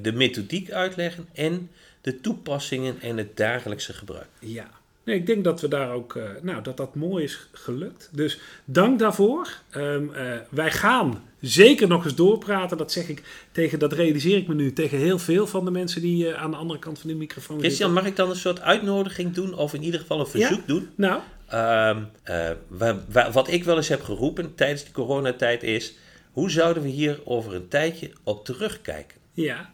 de 0.02 0.12
methodiek 0.13 0.71
uitleggen 0.71 1.28
en 1.34 1.69
de 2.02 2.21
toepassingen 2.21 3.02
en 3.02 3.17
het 3.17 3.38
dagelijkse 3.38 3.93
gebruik. 3.93 4.28
Ja. 4.39 4.69
Nee, 5.06 5.16
ik 5.16 5.26
denk 5.26 5.44
dat 5.44 5.62
we 5.62 5.68
daar 5.68 5.92
ook, 5.92 6.16
eh, 6.16 6.24
nou, 6.42 6.62
dat 6.63 6.78
dat 6.78 6.96
mooi 6.96 7.24
is 7.24 7.48
gelukt. 7.52 8.10
Dus 8.12 8.39
dank 8.66 9.00
daarvoor. 9.00 9.48
Ehm, 9.70 10.13
eh, 10.13 10.36
wij 10.50 10.72
gaan 10.72 11.24
zeker 11.42 11.88
nog 11.88 12.04
eens 12.06 12.16
doorpraten. 12.16 12.78
Dat 12.78 12.92
zeg 12.92 13.10
ik 13.10 13.24
tegen, 13.52 13.80
dat 13.80 13.94
realiseer 13.94 14.38
ik 14.38 14.48
me 14.48 14.54
nu 14.54 14.74
tegen 14.74 14.98
heel 14.98 15.20
veel 15.20 15.48
van 15.48 15.66
de 15.66 15.72
mensen 15.72 16.02
die 16.02 16.28
eh, 16.34 16.42
aan 16.42 16.52
de 16.52 16.58
andere 16.58 16.80
kant 16.80 17.00
van 17.00 17.10
de 17.10 17.16
microfoon 17.16 17.60
Christian, 17.60 17.78
zitten. 17.89 18.04
mag 18.04 18.12
ik 18.12 18.18
dan 18.18 18.30
een 18.30 18.36
soort 18.36 18.62
uitnodiging 18.62 19.34
doen 19.34 19.54
of 19.58 19.74
in 19.74 19.84
ieder 19.84 20.00
geval 20.00 20.20
een 20.20 20.28
verzoek 20.28 20.60
Ja. 20.60 20.63
doen? 20.66 20.89
Nou, 20.96 21.22
Ehm, 21.48 22.02
eh, 22.24 22.50
wa- 22.68 23.04
wa- 23.12 23.32
wat 23.32 23.48
ik 23.52 23.63
wel 23.63 23.76
eens 23.76 23.88
heb 23.88 24.02
geroepen 24.04 24.56
tijdens 24.56 24.84
de 24.86 24.92
coronatijd 24.92 25.63
is... 25.63 25.94
hoe 26.32 26.52
zouden 26.52 26.84
we 26.84 26.89
hier 26.89 27.20
over 27.24 27.54
een 27.56 27.68
tijdje 27.68 28.12
op 28.24 28.46
terugkijken? 28.46 29.18
ja. 29.34 29.72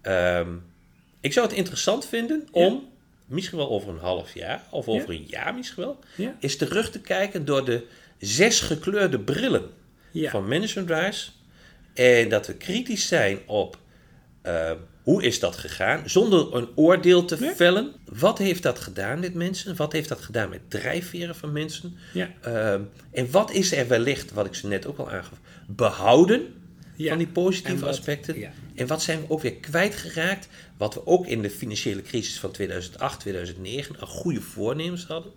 Ehm, 0.00 0.48
ik 1.20 1.32
zou 1.32 1.46
het 1.46 1.56
interessant 1.56 2.06
vinden 2.06 2.48
om, 2.50 2.88
misschien 3.28 3.58
wel 3.58 3.70
over 3.70 3.88
een 3.88 3.98
half 3.98 4.34
jaar... 4.34 4.62
of 4.70 4.88
over 4.88 5.10
een 5.10 5.26
jaar 5.28 5.54
misschien 5.54 5.82
wel... 5.82 5.98
Ja. 6.16 6.36
eens 6.40 6.56
terug 6.56 6.90
te 6.90 7.00
kijken 7.00 7.44
door 7.44 7.64
de 7.64 7.86
zes 8.18 8.60
gekleurde 8.60 9.18
brillen 9.20 9.70
Ja. 10.10 10.30
van 10.30 10.48
managementwijs. 10.48 11.32
En 11.94 12.28
dat 12.28 12.46
we 12.46 12.54
kritisch 12.54 13.06
zijn 13.08 13.38
op 13.46 13.78
eh, 14.42 14.70
hoe 15.02 15.22
is 15.22 15.40
dat 15.40 15.56
gegaan, 15.56 16.10
zonder 16.10 16.54
een 16.54 16.68
oordeel 16.74 17.24
te 17.24 17.52
vellen. 17.56 17.92
Wat 18.04 18.38
heeft 18.38 18.62
dat 18.62 18.78
gedaan 18.78 19.20
met 19.20 19.34
mensen? 19.34 19.76
Wat 19.76 19.92
heeft 19.92 20.08
dat 20.08 20.20
gedaan 20.20 20.48
met 20.48 20.60
drijfveren 20.68 21.34
van 21.36 21.52
mensen? 21.52 21.96
Ja. 22.12 22.30
Ehm, 22.42 22.82
en 23.12 23.30
wat 23.30 23.50
is 23.52 23.72
er 23.72 23.88
wellicht, 23.88 24.32
wat 24.32 24.46
ik 24.46 24.54
ze 24.54 24.66
net 24.66 24.86
ook 24.86 24.98
al 24.98 25.10
aangaf, 25.10 25.38
behouden 25.66 26.54
Ja. 26.96 27.08
van 27.08 27.18
die 27.18 27.26
positieve 27.26 27.80
wat- 27.80 27.88
aspecten? 27.88 28.38
ja. 28.38 28.50
En 28.78 28.86
wat 28.86 29.02
zijn 29.02 29.20
we 29.20 29.30
ook 29.30 29.40
weer 29.40 29.54
kwijtgeraakt? 29.54 30.48
Wat 30.76 30.94
we 30.94 31.06
ook 31.06 31.26
in 31.26 31.42
de 31.42 31.50
financiële 31.50 32.02
crisis 32.02 32.38
van 32.40 32.50
2008, 32.50 33.20
2009 33.20 33.96
een 33.98 34.06
goede 34.06 34.40
voornemens 34.40 35.06
hadden. 35.06 35.32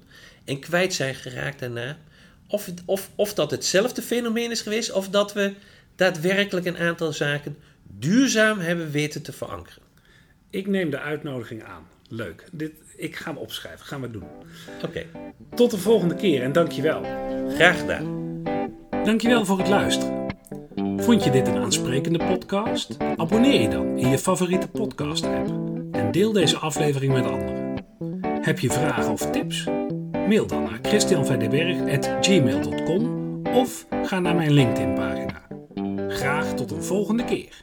En 0.46 0.60
kwijt 0.60 0.94
zijn 0.94 1.16
geraakt 1.16 1.60
daarna. 1.60 1.98
Of, 2.48 2.70
of, 2.86 3.10
of 3.16 3.34
dat 3.34 3.52
hetzelfde 3.52 4.02
fenomeen 4.02 4.52
is 4.52 4.62
geweest. 4.62 4.92
Of 4.92 5.10
dat 5.10 5.34
we 5.34 5.54
daadwerkelijk 5.96 6.66
een 6.66 6.78
aantal 6.78 7.14
zaken 7.14 7.58
duurzaam 7.84 8.60
hebben 8.60 8.92
weten 8.92 9.22
te 9.22 9.32
verankeren. 9.32 9.84
Ik 10.50 10.68
neem 10.68 10.90
de 10.90 11.00
uitnodiging 11.00 11.64
aan. 11.64 11.88
Leuk. 12.08 12.46
Dit, 12.52 12.72
ik 12.96 13.16
ga 13.16 13.30
hem 13.30 13.40
opschrijven. 13.40 13.86
Gaan 13.86 14.02
we 14.02 14.12
doen. 14.12 14.24
Oké, 14.84 15.06
Tot 15.56 15.72
de 15.72 15.78
volgende 15.78 16.16
keer 16.16 16.42
en 16.44 16.52
dankjewel. 16.52 17.02
graag 17.56 17.80
gedaan. 17.80 18.44
Dankjewel 19.04 19.46
voor 19.46 19.58
het 19.58 19.68
luisteren. 19.68 20.21
Vond 20.98 21.24
je 21.24 21.32
dit 21.32 21.48
een 21.48 21.58
aansprekende 21.58 22.26
podcast? 22.26 22.98
Abonneer 23.16 23.62
je 23.62 23.70
dan 23.70 23.98
in 23.98 24.10
je 24.10 24.18
favoriete 24.18 24.68
podcast 24.68 25.26
app 25.26 25.48
en 25.92 26.12
deel 26.12 26.32
deze 26.32 26.58
aflevering 26.58 27.14
met 27.14 27.26
anderen. 27.26 27.86
Heb 28.42 28.60
je 28.60 28.70
vragen 28.70 29.12
of 29.12 29.32
tips? 29.32 29.66
Mail 30.12 30.48
dan 30.48 30.64
naar 30.64 30.80
christianvijdenberg.gmail.com 30.82 33.42
of 33.54 33.86
ga 34.04 34.20
naar 34.20 34.36
mijn 34.36 34.52
LinkedIn 34.52 34.94
pagina. 34.94 35.42
Graag 36.08 36.54
tot 36.54 36.72
een 36.72 36.84
volgende 36.84 37.24
keer. 37.24 37.62